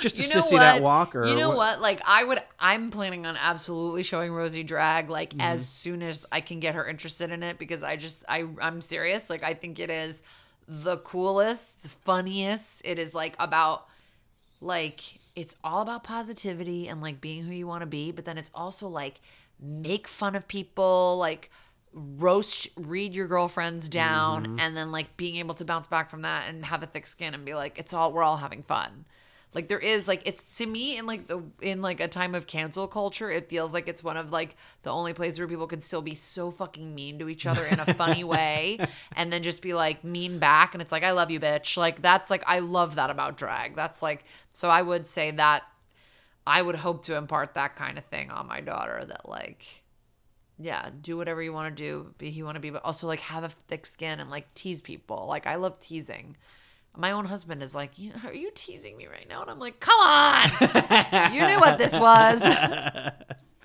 [0.00, 0.82] Just to You know sissy that what?
[0.82, 1.80] walk, or you know what?
[1.80, 5.40] Like I would, I'm planning on absolutely showing Rosie drag like Mm-hmm.
[5.40, 8.80] as soon as I can get her interested in it because I just, I, I'm
[8.80, 9.28] serious.
[9.30, 10.22] Like I think it is
[10.68, 12.82] the coolest, funniest.
[12.84, 13.86] It is like about,
[14.60, 15.00] like
[15.34, 18.50] it's all about positivity and like being who you want to be, but then it's
[18.54, 19.20] also like
[19.60, 21.50] make fun of people, like
[21.92, 24.60] roast, read your girlfriends down, Mm-hmm.
[24.60, 27.34] and then like being able to bounce back from that and have a thick skin
[27.34, 29.04] and be like, it's all we're all having fun
[29.56, 32.46] like there is like it's to me in like the in like a time of
[32.46, 35.80] cancel culture it feels like it's one of like the only places where people can
[35.80, 38.78] still be so fucking mean to each other in a funny way
[39.16, 40.74] and then just be like mean back.
[40.74, 41.78] And it's like i love you bitch.
[41.78, 43.74] Like that's like i love that about drag.
[43.74, 45.62] That's like so i would say that
[46.46, 49.84] i would hope to impart that kind of thing on my daughter that like
[50.58, 53.06] yeah do whatever you want to do be who you want to be but also
[53.06, 55.24] like have a thick skin and like tease people.
[55.26, 56.36] Like i love teasing
[56.96, 57.92] my own husband is like,
[58.24, 60.50] "Are you teasing me right now?" And I'm like, "Come on,
[61.32, 62.42] you knew what this was."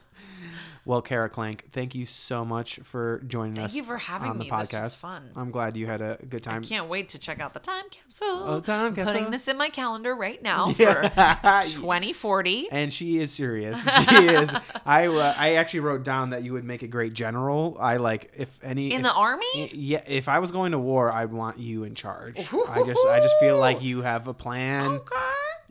[0.84, 3.74] Well, Kara Klenk, thank you so much for joining Thank us.
[3.74, 4.32] Thank you for having me.
[4.32, 4.50] on the me.
[4.50, 4.70] podcast.
[4.72, 5.30] This was fun.
[5.36, 6.64] I'm glad you had a good time.
[6.64, 8.28] I Can't wait to check out the time capsule.
[8.48, 9.14] Oh, time I'm capsule.
[9.14, 11.62] Putting this in my calendar right now Yeah.
[11.62, 12.70] for 2040.
[12.72, 13.88] and she is serious.
[14.12, 14.54] She is.
[14.86, 17.78] I uh, I actually wrote down that you would make a great general.
[17.80, 19.70] I like if any In if- the army?
[19.74, 22.40] Yeah, if I was going to war, I'd want you in charge.
[22.40, 24.92] I just I just feel like you have a plan.
[24.94, 25.16] Okay.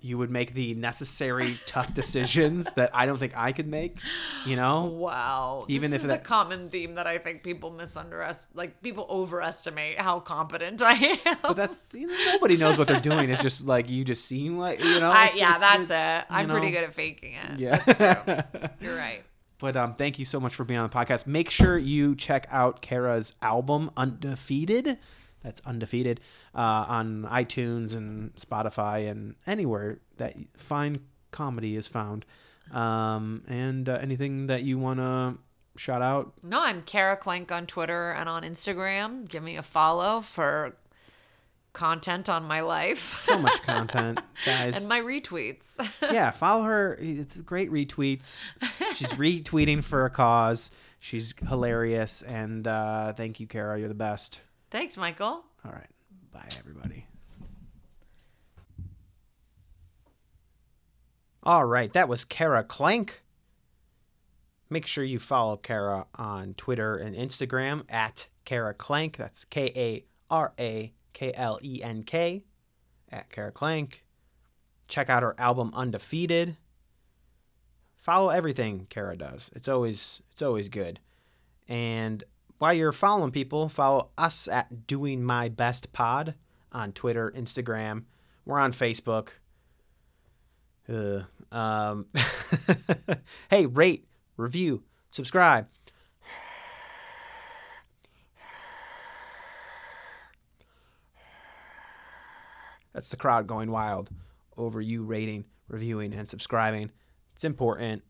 [0.02, 3.98] You would make the necessary tough decisions that I don't think I could make.
[4.46, 4.84] You know.
[4.86, 5.64] Wow.
[5.68, 9.06] Even this if is that- a common theme that I think people misunderestimate, like people
[9.10, 11.36] overestimate how competent I am.
[11.42, 13.30] But that's you know, nobody knows what they're doing.
[13.30, 15.10] It's just like you just seem like you know.
[15.10, 16.26] I, it's- yeah, it's that's it.
[16.30, 17.58] I'm you pretty good at faking it.
[17.60, 18.42] Yeah.
[18.80, 19.22] You're right.
[19.58, 21.26] But um, thank you so much for being on the podcast.
[21.26, 24.96] Make sure you check out Kara's album Undefeated.
[25.42, 26.20] That's Undefeated
[26.54, 32.24] uh, on iTunes and Spotify and anywhere that fine comedy is found.
[32.72, 35.38] Um, and uh, anything that you want to
[35.76, 36.34] shout out?
[36.42, 39.28] No, I'm Kara Klenk on Twitter and on Instagram.
[39.28, 40.76] Give me a follow for
[41.72, 44.76] content on my life So much content, guys.
[44.76, 45.78] and my retweets.
[46.12, 46.96] yeah, follow her.
[47.00, 48.48] It's great retweets.
[48.94, 50.70] She's retweeting for a cause.
[50.98, 52.22] She's hilarious.
[52.22, 53.78] And uh, thank you, Kara.
[53.78, 54.40] You're the best.
[54.70, 55.44] Thanks, Michael.
[55.64, 55.88] All right.
[56.32, 57.06] Bye, everybody.
[61.42, 61.92] All right.
[61.92, 63.20] That was Kara Klenk.
[64.68, 69.16] Make sure you follow Kara on Twitter and Instagram at Kara Klenk.
[69.16, 72.44] That's K A R A K L E N K
[73.10, 74.02] at Kara Klenk.
[74.86, 76.56] Check out her album Undefeated.
[77.96, 79.50] Follow everything Kara does.
[79.54, 81.00] It's always it's always good.
[81.68, 82.22] And
[82.60, 86.34] while you're following people, follow us at Doing My Best Pod
[86.70, 88.04] on Twitter, Instagram.
[88.44, 89.30] We're on Facebook.
[90.86, 92.04] Uh, um,
[93.50, 94.06] hey, rate,
[94.36, 95.68] review, subscribe.
[102.92, 104.10] That's the crowd going wild
[104.58, 106.90] over you rating, reviewing, and subscribing.
[107.34, 108.04] It's important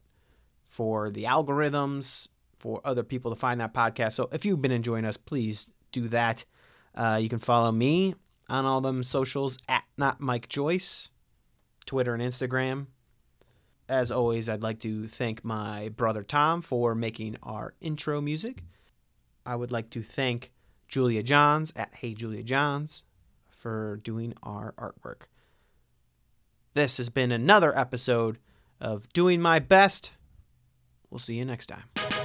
[0.67, 2.31] for the algorithms,
[2.61, 4.13] for other people to find that podcast.
[4.13, 6.45] So if you've been enjoying us, please do that.
[6.95, 8.15] Uh, you can follow me
[8.49, 11.11] on all them socials at not Mike Joyce,
[11.87, 12.87] Twitter and Instagram.
[13.89, 18.63] As always, I'd like to thank my brother Tom for making our intro music.
[19.45, 20.53] I would like to thank
[20.87, 23.05] Julia Johns at Hey Julia Johns
[23.49, 25.23] for doing our artwork.
[26.75, 28.39] This has been another episode
[28.81, 30.13] of Doing My Best.
[31.11, 32.20] We'll see you next time.